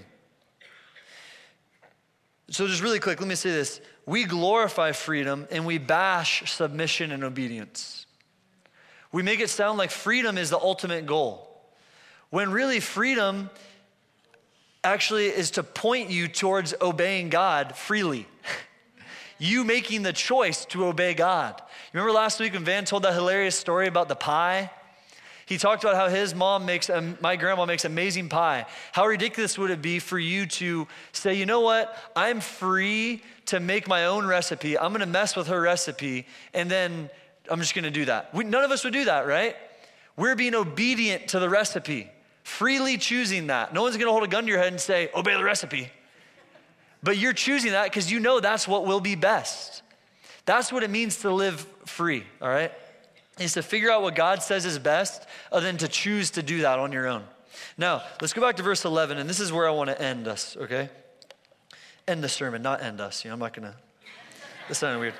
So, 2.49 2.67
just 2.67 2.81
really 2.81 2.99
quick, 2.99 3.19
let 3.19 3.29
me 3.29 3.35
say 3.35 3.51
this. 3.51 3.79
We 4.07 4.23
glorify 4.23 4.91
freedom 4.91 5.47
and 5.51 5.65
we 5.65 5.77
bash 5.77 6.51
submission 6.51 7.11
and 7.11 7.23
obedience. 7.23 8.07
We 9.11 9.21
make 9.21 9.39
it 9.39 9.49
sound 9.49 9.77
like 9.77 9.91
freedom 9.91 10.39
is 10.39 10.49
the 10.49 10.59
ultimate 10.59 11.05
goal, 11.05 11.49
when 12.31 12.51
really, 12.51 12.79
freedom 12.79 13.51
actually 14.85 15.27
is 15.27 15.51
to 15.51 15.63
point 15.63 16.09
you 16.09 16.27
towards 16.27 16.73
obeying 16.79 17.29
God 17.29 17.75
freely. 17.75 18.27
you 19.39 19.63
making 19.63 20.03
the 20.03 20.13
choice 20.13 20.65
to 20.65 20.85
obey 20.85 21.13
God. 21.13 21.61
Remember 21.91 22.13
last 22.13 22.39
week 22.39 22.53
when 22.53 22.63
Van 22.63 22.85
told 22.85 23.03
that 23.03 23.13
hilarious 23.13 23.57
story 23.57 23.87
about 23.87 24.07
the 24.07 24.15
pie? 24.15 24.71
He 25.47 25.57
talked 25.57 25.83
about 25.83 25.95
how 25.95 26.07
his 26.07 26.33
mom 26.33 26.65
makes, 26.65 26.89
um, 26.89 27.17
my 27.21 27.35
grandma 27.35 27.65
makes 27.65 27.85
amazing 27.85 28.29
pie. 28.29 28.65
How 28.91 29.05
ridiculous 29.05 29.57
would 29.57 29.69
it 29.69 29.81
be 29.81 29.99
for 29.99 30.17
you 30.17 30.45
to 30.47 30.87
say, 31.11 31.35
you 31.35 31.45
know 31.45 31.61
what? 31.61 31.95
I'm 32.15 32.39
free 32.39 33.21
to 33.47 33.59
make 33.59 33.87
my 33.87 34.05
own 34.05 34.25
recipe. 34.25 34.77
I'm 34.77 34.91
gonna 34.91 35.05
mess 35.05 35.35
with 35.35 35.47
her 35.47 35.61
recipe, 35.61 36.25
and 36.53 36.69
then 36.69 37.09
I'm 37.49 37.59
just 37.59 37.75
gonna 37.75 37.91
do 37.91 38.05
that. 38.05 38.33
We, 38.33 38.43
none 38.43 38.63
of 38.63 38.71
us 38.71 38.83
would 38.83 38.93
do 38.93 39.05
that, 39.05 39.27
right? 39.27 39.55
We're 40.17 40.35
being 40.35 40.55
obedient 40.55 41.27
to 41.29 41.39
the 41.39 41.49
recipe 41.49 42.09
freely 42.45 42.95
choosing 42.97 43.47
that. 43.47 43.73
No 43.73 43.81
one's 43.81 43.97
gonna 43.97 44.11
hold 44.11 44.23
a 44.23 44.27
gun 44.27 44.43
to 44.43 44.49
your 44.49 44.59
head 44.59 44.71
and 44.71 44.79
say, 44.79 45.09
obey 45.15 45.35
the 45.35 45.43
recipe. 45.43 45.89
But 47.01 47.17
you're 47.17 47.33
choosing 47.33 47.71
that 47.71 47.85
because 47.85 48.11
you 48.11 48.19
know 48.19 48.39
that's 48.39 48.67
what 48.67 48.85
will 48.85 49.01
be 49.01 49.15
best. 49.15 49.81
That's 50.45 50.71
what 50.71 50.83
it 50.83 50.91
means 50.91 51.17
to 51.17 51.31
live 51.33 51.67
free, 51.85 52.23
all 52.39 52.47
right? 52.47 52.71
Is 53.39 53.53
to 53.53 53.63
figure 53.63 53.91
out 53.91 54.03
what 54.03 54.15
God 54.15 54.43
says 54.43 54.63
is 54.63 54.77
best, 54.77 55.27
other 55.51 55.65
than 55.65 55.77
to 55.77 55.87
choose 55.87 56.31
to 56.31 56.43
do 56.43 56.61
that 56.61 56.77
on 56.77 56.91
your 56.91 57.07
own. 57.07 57.23
Now, 57.79 58.03
let's 58.21 58.31
go 58.31 58.41
back 58.41 58.57
to 58.57 58.63
verse 58.63 58.85
11, 58.85 59.17
and 59.17 59.27
this 59.27 59.39
is 59.39 59.51
where 59.51 59.67
I 59.67 59.71
want 59.71 59.89
to 59.89 59.99
end 59.99 60.27
us, 60.27 60.55
okay? 60.55 60.89
End 62.07 62.23
the 62.23 62.29
sermon, 62.29 62.61
not 62.61 62.81
end 62.81 63.01
us. 63.01 63.25
You 63.25 63.29
know, 63.29 63.33
I'm 63.33 63.39
not 63.39 63.53
gonna, 63.53 63.75
this 64.67 64.77
sounded 64.77 64.99
weird. 64.99 65.15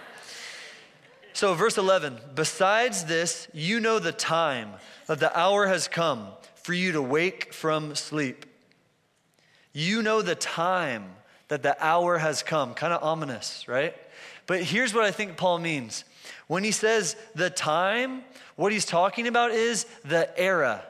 So, 1.34 1.56
verse 1.56 1.78
11, 1.78 2.18
besides 2.36 3.06
this, 3.06 3.48
you 3.52 3.80
know 3.80 3.98
the 4.00 4.12
time, 4.12 4.70
that 5.08 5.20
the 5.20 5.38
hour 5.38 5.68
has 5.68 5.88
come 5.88 6.28
for 6.66 6.74
you 6.74 6.94
to 6.94 7.02
wake 7.02 7.54
from 7.54 7.94
sleep. 7.94 8.44
You 9.72 10.02
know 10.02 10.24
the 10.24 10.34
time 10.34 11.06
that 11.48 11.62
the 11.62 11.78
hour 11.80 12.18
has 12.18 12.42
come. 12.42 12.74
Kind 12.74 12.92
of 12.92 13.04
ominous, 13.04 13.68
right? 13.68 13.94
But 14.48 14.64
here's 14.64 14.92
what 14.92 15.04
I 15.04 15.12
think 15.12 15.38
Paul 15.38 15.60
means. 15.60 16.06
When 16.48 16.64
he 16.64 16.72
says 16.72 17.16
the 17.36 17.52
time, 17.52 18.24
what 18.56 18.72
he's 18.72 18.84
talking 18.84 19.28
about 19.28 19.52
is 19.52 19.86
the 20.06 20.28
era. 20.40 20.84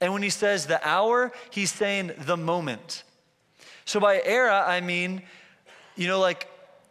And 0.00 0.12
when 0.12 0.24
he 0.24 0.30
says 0.30 0.66
the 0.66 0.84
hour, 0.84 1.30
he's 1.50 1.70
saying 1.70 2.10
the 2.26 2.36
moment. 2.36 3.04
So 3.84 4.00
by 4.00 4.20
era, 4.24 4.64
I 4.66 4.80
mean, 4.80 5.22
you 5.94 6.08
know, 6.08 6.18
like 6.18 6.48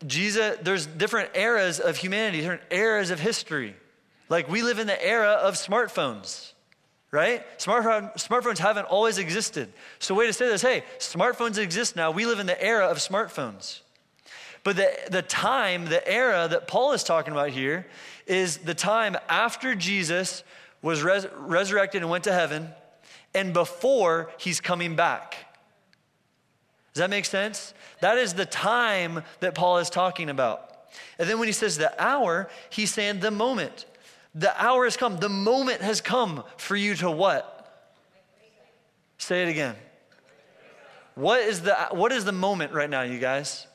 Jesus, 0.08 0.58
there's 0.62 0.86
different 0.86 1.32
eras 1.36 1.82
of 1.82 1.98
humanity, 1.98 2.40
different 2.40 2.64
eras 2.72 3.10
of 3.10 3.20
history. 3.20 3.76
Like 4.30 4.48
we 4.48 4.62
live 4.62 4.80
in 4.80 4.88
the 4.88 5.06
era 5.06 5.32
of 5.32 5.56
smartphones 5.56 6.53
right? 7.14 7.46
Smartphone, 7.60 8.12
smartphones 8.16 8.58
haven't 8.58 8.86
always 8.86 9.20
existed. 9.20 9.72
So, 10.00 10.16
way 10.16 10.26
to 10.26 10.34
say 10.34 10.48
this 10.48 10.64
hey, 10.64 10.84
smartphones 10.98 11.60
exist 11.60 11.96
now. 11.96 12.10
We 12.12 12.26
live 12.26 12.40
in 12.40 12.48
the 12.48 12.62
era 12.62 12.88
of 12.88 12.98
smartphones. 12.98 13.80
But 14.64 14.78
the, 14.78 14.92
the 15.10 15.22
time, 15.22 15.86
the 15.86 16.06
era 16.10 16.48
that 16.50 16.68
Paul 16.68 16.94
is 16.94 17.04
talking 17.04 17.32
about 17.32 17.50
here 17.50 17.86
is 18.26 18.58
the 18.58 18.74
time 18.74 19.16
after 19.30 19.76
Jesus 19.76 20.44
was 20.82 21.04
res- 21.04 21.28
resurrected 21.38 22.02
and 22.02 22.10
went 22.10 22.24
to 22.24 22.34
heaven 22.34 22.70
and 23.36 23.54
before 23.54 24.32
he's 24.38 24.60
coming 24.60 24.96
back. 24.96 25.36
Does 26.94 27.02
that 27.02 27.10
make 27.10 27.26
sense? 27.26 27.74
That 28.00 28.18
is 28.18 28.34
the 28.34 28.46
time 28.46 29.24
that 29.40 29.54
Paul 29.54 29.78
is 29.80 29.90
talking 29.90 30.30
about. 30.30 30.70
And 31.20 31.30
then 31.30 31.40
when 31.40 31.48
he 31.48 31.54
says 31.54 31.78
the 31.78 31.94
hour, 32.02 32.50
he's 32.70 32.94
saying 32.94 33.20
the 33.20 33.32
moment. 33.32 33.86
The 34.36 34.62
hour 34.62 34.86
has 34.86 34.98
come. 34.98 35.18
The 35.18 35.30
moment 35.30 35.82
has 35.82 36.02
come 36.02 36.44
for 36.58 36.76
you 36.76 36.96
to 36.96 37.12
what? 37.12 37.50
Say 39.18 39.44
it 39.44 39.50
again. 39.50 39.76
What 41.16 41.42
is 41.42 41.62
the 41.62 41.76
what 41.92 42.12
is 42.12 42.26
the 42.26 42.32
moment 42.32 42.74
right 42.74 42.90
now, 42.90 43.04
you 43.04 43.20
guys? 43.20 43.68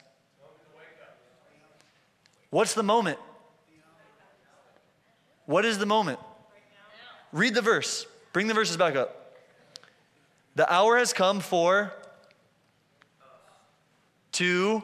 What's 2.50 2.74
the 2.74 2.82
moment? 2.82 3.18
What 5.46 5.64
is 5.64 5.78
the 5.78 5.86
moment? 5.86 6.18
Read 7.32 7.54
the 7.54 7.62
verse. 7.62 8.06
Bring 8.32 8.48
the 8.48 8.54
verses 8.54 8.76
back 8.76 8.96
up. 8.96 9.36
The 10.56 10.70
hour 10.72 10.98
has 10.98 11.12
come 11.12 11.40
for 11.40 11.92
to 14.32 14.82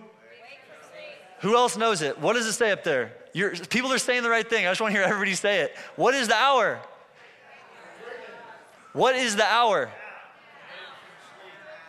who 1.41 1.57
else 1.57 1.77
knows 1.77 2.01
it? 2.01 2.19
What 2.19 2.35
does 2.35 2.47
it 2.47 2.53
say 2.53 2.71
up 2.71 2.85
there? 2.85 3.13
You're, 3.35 3.51
people 3.51 3.93
are 3.93 3.99
saying 3.99 4.23
the 4.23 4.31
right 4.31 4.49
thing. 4.49 4.65
I 4.67 4.71
just 4.71 4.81
want 4.81 4.95
to 4.95 4.99
hear 4.99 5.07
everybody 5.07 5.35
say 5.35 5.63
it. 5.63 5.77
What 5.97 6.15
is 6.15 6.29
the 6.29 6.37
hour? 6.37 6.81
What 8.93 9.17
is 9.17 9.35
the 9.35 9.45
hour? 9.45 9.91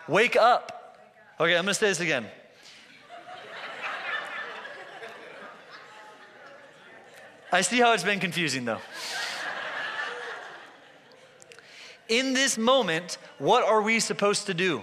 Wake 0.08 0.36
up. 0.36 0.98
Okay, 1.40 1.56
I'm 1.56 1.64
going 1.64 1.68
to 1.68 1.74
say 1.76 1.88
this 1.88 2.00
again. 2.00 2.26
I 7.52 7.62
see 7.62 7.80
how 7.80 7.94
it's 7.94 8.04
been 8.04 8.20
confusing 8.20 8.66
though. 8.66 8.82
In 12.10 12.34
this 12.34 12.58
moment, 12.58 13.20
what 13.38 13.64
are 13.64 13.82
we 13.82 14.00
supposed 14.00 14.48
to 14.48 14.54
do? 14.56 14.82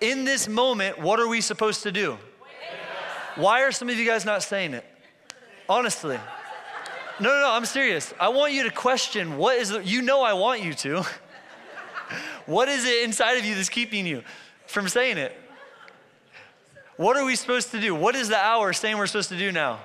In 0.00 0.24
this 0.24 0.48
moment, 0.48 0.98
what 0.98 1.20
are 1.20 1.28
we 1.28 1.40
supposed 1.40 1.84
to 1.84 1.92
do? 1.92 2.18
Why 3.36 3.62
are 3.62 3.72
some 3.72 3.88
of 3.88 3.96
you 3.96 4.06
guys 4.06 4.24
not 4.24 4.42
saying 4.42 4.74
it? 4.74 4.84
Honestly. 5.68 6.18
No, 7.18 7.30
no, 7.30 7.40
no, 7.40 7.50
I'm 7.52 7.64
serious. 7.64 8.12
I 8.18 8.28
want 8.28 8.52
you 8.52 8.64
to 8.64 8.70
question 8.70 9.36
what 9.36 9.56
is, 9.56 9.70
the, 9.70 9.84
you 9.84 10.02
know, 10.02 10.22
I 10.22 10.34
want 10.34 10.62
you 10.62 10.74
to. 10.74 11.02
what 12.46 12.68
is 12.68 12.84
it 12.84 13.04
inside 13.04 13.38
of 13.38 13.44
you 13.44 13.54
that's 13.54 13.68
keeping 13.68 14.06
you 14.06 14.22
from 14.66 14.88
saying 14.88 15.18
it? 15.18 15.38
What 16.96 17.16
are 17.16 17.24
we 17.24 17.36
supposed 17.36 17.70
to 17.72 17.80
do? 17.80 17.94
What 17.94 18.14
is 18.16 18.28
the 18.28 18.38
hour 18.38 18.72
saying 18.72 18.96
we're 18.96 19.06
supposed 19.06 19.28
to 19.28 19.38
do 19.38 19.52
now? 19.52 19.80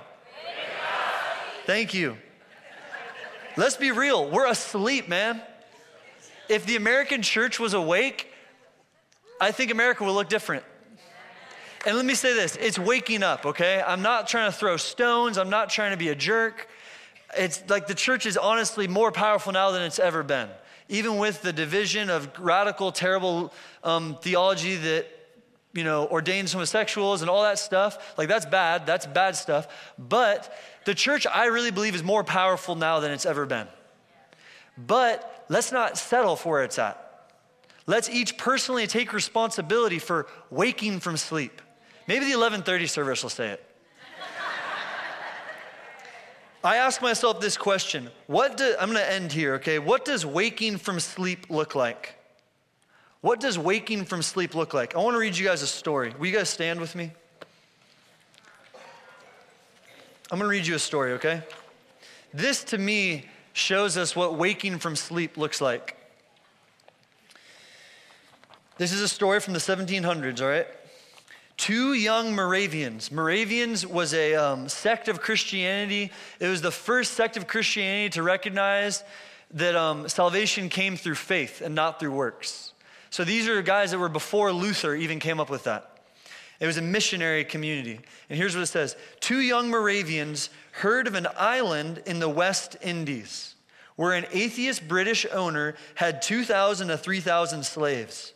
Thank 1.65 1.93
you. 1.93 2.17
Let's 3.57 3.75
be 3.75 3.91
real. 3.91 4.29
We're 4.29 4.47
asleep, 4.47 5.09
man. 5.09 5.41
If 6.47 6.65
the 6.65 6.75
American 6.77 7.21
church 7.21 7.59
was 7.59 7.73
awake, 7.73 8.27
I 9.39 9.51
think 9.51 9.71
America 9.71 10.03
would 10.03 10.11
look 10.11 10.29
different. 10.29 10.63
And 11.85 11.95
let 11.95 12.05
me 12.05 12.13
say 12.13 12.33
this 12.33 12.55
it's 12.57 12.77
waking 12.77 13.23
up, 13.23 13.45
okay? 13.45 13.83
I'm 13.85 14.01
not 14.01 14.27
trying 14.27 14.51
to 14.51 14.57
throw 14.57 14.77
stones, 14.77 15.37
I'm 15.37 15.49
not 15.49 15.69
trying 15.69 15.91
to 15.91 15.97
be 15.97 16.09
a 16.09 16.15
jerk. 16.15 16.67
It's 17.37 17.63
like 17.69 17.87
the 17.87 17.95
church 17.95 18.25
is 18.25 18.37
honestly 18.37 18.87
more 18.87 19.11
powerful 19.11 19.53
now 19.53 19.71
than 19.71 19.83
it's 19.83 19.99
ever 19.99 20.21
been. 20.21 20.49
Even 20.89 21.17
with 21.17 21.41
the 21.41 21.53
division 21.53 22.09
of 22.09 22.29
radical, 22.37 22.91
terrible 22.91 23.53
um, 23.83 24.17
theology 24.21 24.75
that 24.75 25.07
you 25.73 25.85
know, 25.85 26.05
ordains 26.07 26.51
homosexuals 26.51 27.21
and 27.21 27.29
all 27.29 27.43
that 27.43 27.57
stuff. 27.57 28.17
Like, 28.17 28.27
that's 28.27 28.45
bad. 28.45 28.85
That's 28.85 29.07
bad 29.07 29.35
stuff. 29.35 29.67
But 29.97 30.53
the 30.85 30.93
church, 30.93 31.25
I 31.25 31.45
really 31.45 31.71
believe, 31.71 31.95
is 31.95 32.03
more 32.03 32.23
powerful 32.23 32.75
now 32.75 32.99
than 32.99 33.11
it's 33.11 33.25
ever 33.25 33.45
been. 33.45 33.67
But 34.77 35.45
let's 35.49 35.71
not 35.71 35.97
settle 35.97 36.35
for 36.35 36.53
where 36.53 36.63
it's 36.63 36.77
at. 36.77 36.97
Let's 37.87 38.09
each 38.09 38.37
personally 38.37 38.87
take 38.87 39.13
responsibility 39.13 39.99
for 39.99 40.27
waking 40.49 40.99
from 40.99 41.17
sleep. 41.17 41.61
Maybe 42.07 42.25
the 42.25 42.37
1130 42.37 42.87
service 42.87 43.23
will 43.23 43.29
say 43.29 43.49
it. 43.49 43.65
I 46.63 46.77
ask 46.77 47.01
myself 47.01 47.41
this 47.41 47.57
question. 47.57 48.09
What 48.27 48.57
do, 48.57 48.75
I'm 48.79 48.91
going 48.91 49.03
to 49.03 49.11
end 49.11 49.31
here, 49.31 49.55
okay? 49.55 49.79
What 49.79 50.05
does 50.05 50.25
waking 50.25 50.77
from 50.77 50.99
sleep 50.99 51.49
look 51.49 51.73
like? 51.73 52.15
What 53.21 53.39
does 53.39 53.57
waking 53.57 54.05
from 54.05 54.21
sleep 54.21 54.53
look 54.53 54.73
like? 54.73 54.95
I 54.95 54.99
want 54.99 55.15
to 55.15 55.19
read 55.19 55.35
you 55.35 55.45
guys 55.45 55.63
a 55.63 55.67
story. 55.67 56.13
Will 56.19 56.27
you 56.27 56.37
guys 56.37 56.49
stand 56.49 56.79
with 56.79 56.95
me? 56.95 57.11
I'm 60.31 60.37
going 60.37 60.41
to 60.41 60.47
read 60.47 60.67
you 60.67 60.75
a 60.75 60.79
story, 60.79 61.13
okay? 61.13 61.41
This 62.33 62.63
to 62.65 62.77
me 62.77 63.25
shows 63.53 63.97
us 63.97 64.15
what 64.15 64.35
waking 64.35 64.77
from 64.79 64.95
sleep 64.95 65.37
looks 65.37 65.61
like. 65.61 65.97
This 68.77 68.93
is 68.93 69.01
a 69.01 69.07
story 69.07 69.39
from 69.39 69.53
the 69.53 69.59
1700s, 69.59 70.41
all 70.41 70.47
right? 70.47 70.67
Two 71.61 71.93
young 71.93 72.33
Moravians. 72.33 73.11
Moravians 73.11 73.85
was 73.85 74.15
a 74.15 74.33
um, 74.33 74.67
sect 74.67 75.07
of 75.07 75.21
Christianity. 75.21 76.11
It 76.39 76.47
was 76.47 76.63
the 76.63 76.71
first 76.71 77.13
sect 77.13 77.37
of 77.37 77.45
Christianity 77.45 78.09
to 78.13 78.23
recognize 78.23 79.03
that 79.53 79.75
um, 79.75 80.09
salvation 80.09 80.69
came 80.69 80.97
through 80.97 81.13
faith 81.13 81.61
and 81.61 81.75
not 81.75 81.99
through 81.99 82.13
works. 82.13 82.73
So 83.11 83.23
these 83.23 83.47
are 83.47 83.61
guys 83.61 83.91
that 83.91 83.99
were 83.99 84.09
before 84.09 84.51
Luther 84.51 84.95
even 84.95 85.19
came 85.19 85.39
up 85.39 85.51
with 85.51 85.65
that. 85.65 85.99
It 86.59 86.65
was 86.65 86.77
a 86.77 86.81
missionary 86.81 87.45
community. 87.45 87.99
And 88.27 88.39
here's 88.39 88.55
what 88.55 88.63
it 88.63 88.65
says 88.65 88.95
Two 89.19 89.41
young 89.41 89.69
Moravians 89.69 90.49
heard 90.71 91.05
of 91.05 91.13
an 91.13 91.27
island 91.37 92.01
in 92.07 92.17
the 92.17 92.27
West 92.27 92.75
Indies 92.81 93.53
where 93.97 94.13
an 94.13 94.25
atheist 94.31 94.87
British 94.87 95.27
owner 95.31 95.75
had 95.93 96.23
2,000 96.23 96.87
to 96.87 96.97
3,000 96.97 97.63
slaves. 97.63 98.33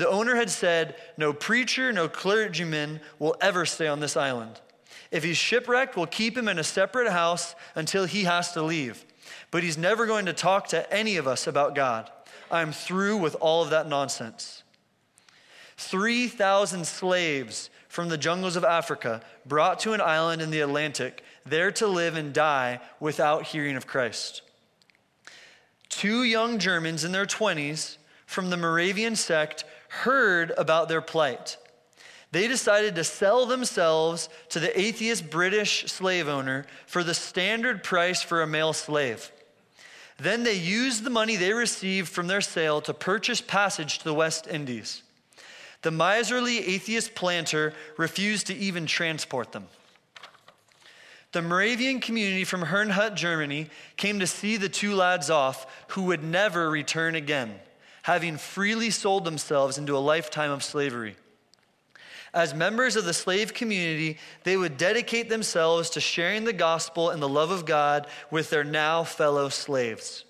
The 0.00 0.08
owner 0.08 0.34
had 0.34 0.48
said, 0.48 0.96
No 1.18 1.34
preacher, 1.34 1.92
no 1.92 2.08
clergyman 2.08 3.02
will 3.18 3.36
ever 3.42 3.66
stay 3.66 3.86
on 3.86 4.00
this 4.00 4.16
island. 4.16 4.58
If 5.10 5.24
he's 5.24 5.36
shipwrecked, 5.36 5.94
we'll 5.94 6.06
keep 6.06 6.38
him 6.38 6.48
in 6.48 6.58
a 6.58 6.64
separate 6.64 7.12
house 7.12 7.54
until 7.74 8.06
he 8.06 8.24
has 8.24 8.52
to 8.52 8.62
leave. 8.62 9.04
But 9.50 9.62
he's 9.62 9.76
never 9.76 10.06
going 10.06 10.24
to 10.24 10.32
talk 10.32 10.68
to 10.68 10.90
any 10.90 11.18
of 11.18 11.28
us 11.28 11.46
about 11.46 11.74
God. 11.74 12.10
I'm 12.50 12.72
through 12.72 13.18
with 13.18 13.36
all 13.40 13.62
of 13.62 13.68
that 13.70 13.90
nonsense. 13.90 14.62
3,000 15.76 16.86
slaves 16.86 17.68
from 17.86 18.08
the 18.08 18.16
jungles 18.16 18.56
of 18.56 18.64
Africa 18.64 19.20
brought 19.44 19.80
to 19.80 19.92
an 19.92 20.00
island 20.00 20.40
in 20.40 20.50
the 20.50 20.60
Atlantic, 20.60 21.22
there 21.44 21.70
to 21.72 21.86
live 21.86 22.16
and 22.16 22.32
die 22.32 22.80
without 23.00 23.48
hearing 23.48 23.76
of 23.76 23.86
Christ. 23.86 24.40
Two 25.90 26.22
young 26.22 26.58
Germans 26.58 27.04
in 27.04 27.12
their 27.12 27.26
20s 27.26 27.98
from 28.24 28.48
the 28.48 28.56
Moravian 28.56 29.16
sect 29.16 29.64
heard 29.90 30.52
about 30.56 30.88
their 30.88 31.00
plight. 31.00 31.56
They 32.32 32.46
decided 32.46 32.94
to 32.94 33.04
sell 33.04 33.44
themselves 33.44 34.28
to 34.50 34.60
the 34.60 34.78
atheist 34.78 35.30
British 35.30 35.86
slave 35.86 36.28
owner 36.28 36.64
for 36.86 37.02
the 37.02 37.12
standard 37.12 37.82
price 37.82 38.22
for 38.22 38.40
a 38.40 38.46
male 38.46 38.72
slave. 38.72 39.32
Then 40.16 40.44
they 40.44 40.54
used 40.54 41.02
the 41.02 41.10
money 41.10 41.36
they 41.36 41.52
received 41.52 42.08
from 42.08 42.28
their 42.28 42.40
sale 42.40 42.80
to 42.82 42.94
purchase 42.94 43.40
passage 43.40 43.98
to 43.98 44.04
the 44.04 44.14
West 44.14 44.46
Indies. 44.46 45.02
The 45.82 45.90
miserly 45.90 46.58
atheist 46.58 47.14
planter 47.14 47.72
refused 47.96 48.46
to 48.48 48.54
even 48.54 48.86
transport 48.86 49.52
them. 49.52 49.66
The 51.32 51.42
Moravian 51.42 52.00
community 52.00 52.44
from 52.44 52.62
Herrnhut, 52.62 53.14
Germany, 53.14 53.70
came 53.96 54.18
to 54.20 54.26
see 54.26 54.56
the 54.56 54.68
two 54.68 54.94
lads 54.94 55.30
off 55.30 55.66
who 55.88 56.02
would 56.04 56.22
never 56.22 56.68
return 56.68 57.14
again, 57.14 57.58
having 58.02 58.36
freely 58.36 58.90
sold 58.90 59.24
themselves 59.24 59.78
into 59.78 59.96
a 59.96 59.98
lifetime 59.98 60.50
of 60.50 60.64
slavery. 60.64 61.16
As 62.32 62.54
members 62.54 62.94
of 62.94 63.04
the 63.04 63.12
slave 63.12 63.54
community, 63.54 64.18
they 64.44 64.56
would 64.56 64.76
dedicate 64.76 65.28
themselves 65.28 65.90
to 65.90 66.00
sharing 66.00 66.44
the 66.44 66.52
gospel 66.52 67.10
and 67.10 67.20
the 67.20 67.28
love 67.28 67.50
of 67.50 67.66
God 67.66 68.06
with 68.30 68.50
their 68.50 68.62
now 68.62 69.02
fellow 69.02 69.48
slaves. 69.48 70.24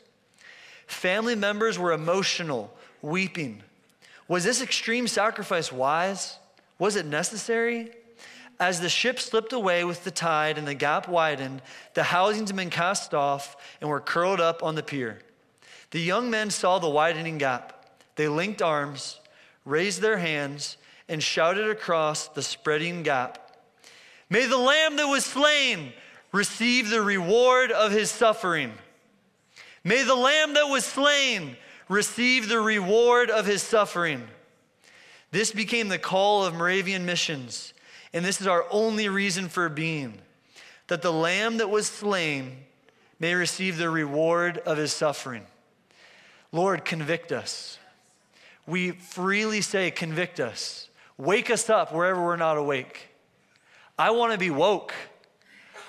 Family 0.87 1.35
members 1.35 1.79
were 1.79 1.93
emotional, 1.93 2.75
weeping. 3.03 3.63
Was 4.29 4.45
this 4.45 4.63
extreme 4.63 5.07
sacrifice 5.07 5.71
wise? 5.71 6.39
Was 6.79 6.97
it 6.97 7.05
necessary? 7.05 7.91
As 8.59 8.81
the 8.81 8.89
ship 8.89 9.19
slipped 9.21 9.53
away 9.53 9.85
with 9.85 10.05
the 10.05 10.11
tide 10.11 10.59
and 10.59 10.67
the 10.67 10.75
gap 10.75 11.09
widened, 11.09 11.63
the 11.95 12.03
hawsers 12.03 12.49
had 12.49 12.57
been 12.57 12.71
cast 12.71 13.15
off 13.15 13.57
and 13.81 13.89
were 13.89 14.01
curled 14.01 14.41
up 14.41 14.63
on 14.63 14.75
the 14.75 14.83
pier. 14.83 15.19
The 15.91 16.01
young 16.01 16.31
men 16.31 16.51
saw 16.51 16.79
the 16.79 16.89
widening 16.89 17.39
gap. 17.39 17.85
They 18.17 18.29
linked 18.29 18.63
arms, 18.63 19.21
raised 19.65 20.01
their 20.01 20.19
hands, 20.19 20.77
and 21.09 21.23
shouted 21.23 21.69
across 21.69 22.29
the 22.29 22.43
spreading 22.43 23.03
gap 23.03 23.51
May 24.31 24.47
the 24.47 24.57
lamb 24.57 24.95
that 24.97 25.09
was 25.09 25.25
slain 25.25 25.93
receive 26.31 26.89
the 26.89 27.03
reward 27.03 27.73
of 27.73 27.91
his 27.91 28.11
suffering. 28.11 28.73
May 29.83 30.05
the 30.05 30.15
lamb 30.15 30.55
that 30.55 30.69
was 30.69 30.85
slain 30.85 31.57
receive 31.89 32.49
the 32.49 32.61
reward 32.61 33.29
of 33.29 33.45
his 33.45 33.61
suffering. 33.61 34.29
This 35.33 35.51
became 35.51 35.89
the 35.89 35.99
call 35.99 36.45
of 36.45 36.55
Moravian 36.55 37.05
missions, 37.05 37.75
and 38.13 38.25
this 38.25 38.41
is 38.41 38.47
our 38.47 38.67
only 38.71 39.09
reason 39.09 39.49
for 39.49 39.69
being 39.69 40.19
that 40.87 41.03
the 41.03 41.13
lamb 41.13 41.59
that 41.59 41.71
was 41.71 41.89
slain 41.89 42.57
may 43.19 43.35
receive 43.35 43.79
the 43.79 43.91
reward 43.91 44.59
of 44.59 44.79
his 44.79 44.93
suffering. 44.93 45.45
Lord, 46.53 46.85
convict 46.85 47.33
us. 47.33 47.79
We 48.67 48.93
freely 48.93 49.61
say, 49.61 49.91
convict 49.91 50.41
us. 50.41 50.89
Wake 51.17 51.51
us 51.51 51.69
up 51.69 51.93
wherever 51.93 52.25
we're 52.25 52.37
not 52.37 52.57
awake. 52.57 53.09
I 53.99 54.11
want 54.11 54.33
to 54.33 54.39
be 54.39 54.51
woke. 54.51 54.95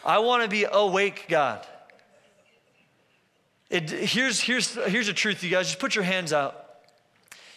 I 0.05 0.19
want 0.19 0.43
to 0.43 0.49
be 0.49 0.65
awake, 0.69 1.25
God. 1.29 1.65
It, 3.69 3.89
here's, 3.89 4.41
here's, 4.41 4.75
here's 4.75 5.07
a 5.07 5.13
truth, 5.13 5.43
you 5.43 5.49
guys. 5.49 5.67
Just 5.67 5.79
put 5.79 5.95
your 5.95 6.03
hands 6.03 6.33
out. 6.33 6.57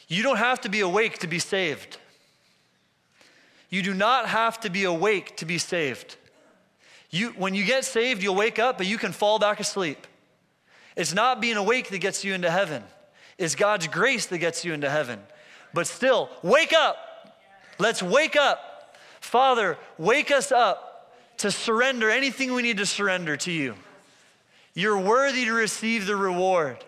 You 0.06 0.22
don't 0.22 0.36
have 0.36 0.60
to 0.60 0.68
be 0.68 0.80
awake 0.80 1.18
to 1.18 1.26
be 1.26 1.38
saved. 1.40 1.98
You 3.68 3.82
do 3.82 3.94
not 3.94 4.28
have 4.28 4.60
to 4.60 4.70
be 4.70 4.84
awake 4.84 5.36
to 5.38 5.44
be 5.44 5.58
saved. 5.58 6.16
You, 7.10 7.30
when 7.30 7.54
you 7.54 7.64
get 7.64 7.84
saved, 7.84 8.22
you'll 8.22 8.36
wake 8.36 8.58
up, 8.58 8.78
but 8.78 8.86
you 8.86 8.98
can 8.98 9.10
fall 9.10 9.38
back 9.38 9.58
asleep. 9.58 10.06
It's 10.96 11.12
not 11.12 11.40
being 11.40 11.56
awake 11.56 11.88
that 11.90 11.98
gets 11.98 12.24
you 12.24 12.34
into 12.34 12.50
heaven, 12.50 12.84
it's 13.38 13.54
God's 13.54 13.86
grace 13.88 14.26
that 14.26 14.38
gets 14.38 14.64
you 14.64 14.72
into 14.72 14.90
heaven. 14.90 15.20
But 15.72 15.86
still, 15.86 16.30
wake 16.42 16.72
up. 16.72 16.96
Let's 17.78 18.02
wake 18.02 18.36
up. 18.36 18.96
Father, 19.20 19.76
wake 19.98 20.30
us 20.30 20.52
up 20.52 21.12
to 21.38 21.50
surrender 21.50 22.10
anything 22.10 22.54
we 22.54 22.62
need 22.62 22.76
to 22.78 22.86
surrender 22.86 23.36
to 23.38 23.50
you. 23.50 23.74
You're 24.74 24.98
worthy 24.98 25.44
to 25.44 25.52
receive 25.52 26.06
the 26.06 26.16
reward. 26.16 26.78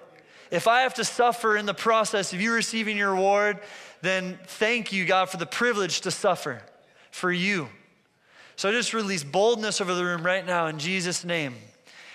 If 0.50 0.68
I 0.68 0.82
have 0.82 0.94
to 0.94 1.04
suffer 1.04 1.56
in 1.56 1.66
the 1.66 1.74
process 1.74 2.32
of 2.32 2.40
you 2.40 2.52
receiving 2.52 2.96
your 2.96 3.12
reward, 3.12 3.60
then 4.02 4.38
thank 4.46 4.92
you, 4.92 5.04
God, 5.04 5.30
for 5.30 5.36
the 5.36 5.46
privilege 5.46 6.02
to 6.02 6.10
suffer 6.10 6.62
for 7.10 7.32
you. 7.32 7.68
So 8.54 8.68
I 8.68 8.72
just 8.72 8.94
release 8.94 9.24
boldness 9.24 9.80
over 9.80 9.94
the 9.94 10.04
room 10.04 10.24
right 10.24 10.46
now 10.46 10.66
in 10.66 10.78
Jesus' 10.78 11.24
name. 11.24 11.54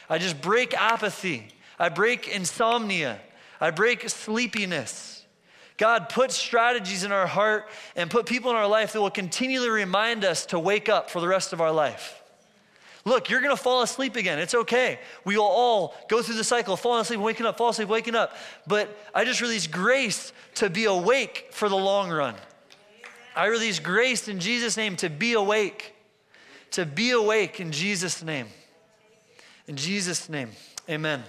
I 0.09 0.17
just 0.17 0.41
break 0.41 0.73
apathy. 0.73 1.49
I 1.77 1.89
break 1.89 2.27
insomnia. 2.27 3.19
I 3.61 3.69
break 3.69 4.09
sleepiness. 4.09 5.23
God, 5.77 6.09
put 6.09 6.31
strategies 6.31 7.03
in 7.03 7.11
our 7.11 7.27
heart 7.27 7.69
and 7.95 8.09
put 8.09 8.25
people 8.25 8.51
in 8.51 8.57
our 8.57 8.67
life 8.67 8.93
that 8.93 9.01
will 9.01 9.09
continually 9.09 9.69
remind 9.69 10.25
us 10.25 10.47
to 10.47 10.59
wake 10.59 10.89
up 10.89 11.09
for 11.09 11.21
the 11.21 11.27
rest 11.27 11.53
of 11.53 11.61
our 11.61 11.71
life. 11.71 12.21
Look, 13.03 13.29
you're 13.29 13.41
going 13.41 13.55
to 13.55 13.61
fall 13.61 13.81
asleep 13.81 14.15
again. 14.15 14.37
It's 14.37 14.53
okay. 14.53 14.99
We 15.25 15.37
will 15.37 15.43
all 15.43 15.95
go 16.07 16.21
through 16.21 16.35
the 16.35 16.43
cycle, 16.43 16.77
falling 16.77 17.01
asleep, 17.01 17.19
waking 17.19 17.45
up, 17.45 17.57
fall 17.57 17.69
asleep, 17.69 17.87
waking 17.87 18.15
up. 18.15 18.35
But 18.67 18.95
I 19.13 19.25
just 19.25 19.41
release 19.41 19.65
grace 19.65 20.33
to 20.55 20.69
be 20.69 20.85
awake 20.85 21.47
for 21.51 21.67
the 21.67 21.77
long 21.77 22.11
run. 22.11 22.35
I 23.35 23.45
release 23.45 23.79
grace 23.79 24.27
in 24.27 24.39
Jesus' 24.39 24.77
name 24.77 24.97
to 24.97 25.09
be 25.09 25.33
awake, 25.33 25.95
to 26.71 26.85
be 26.85 27.11
awake 27.11 27.59
in 27.59 27.71
Jesus' 27.71 28.21
name. 28.21 28.47
In 29.67 29.77
Jesus' 29.77 30.29
name, 30.29 30.49
amen. 30.89 31.23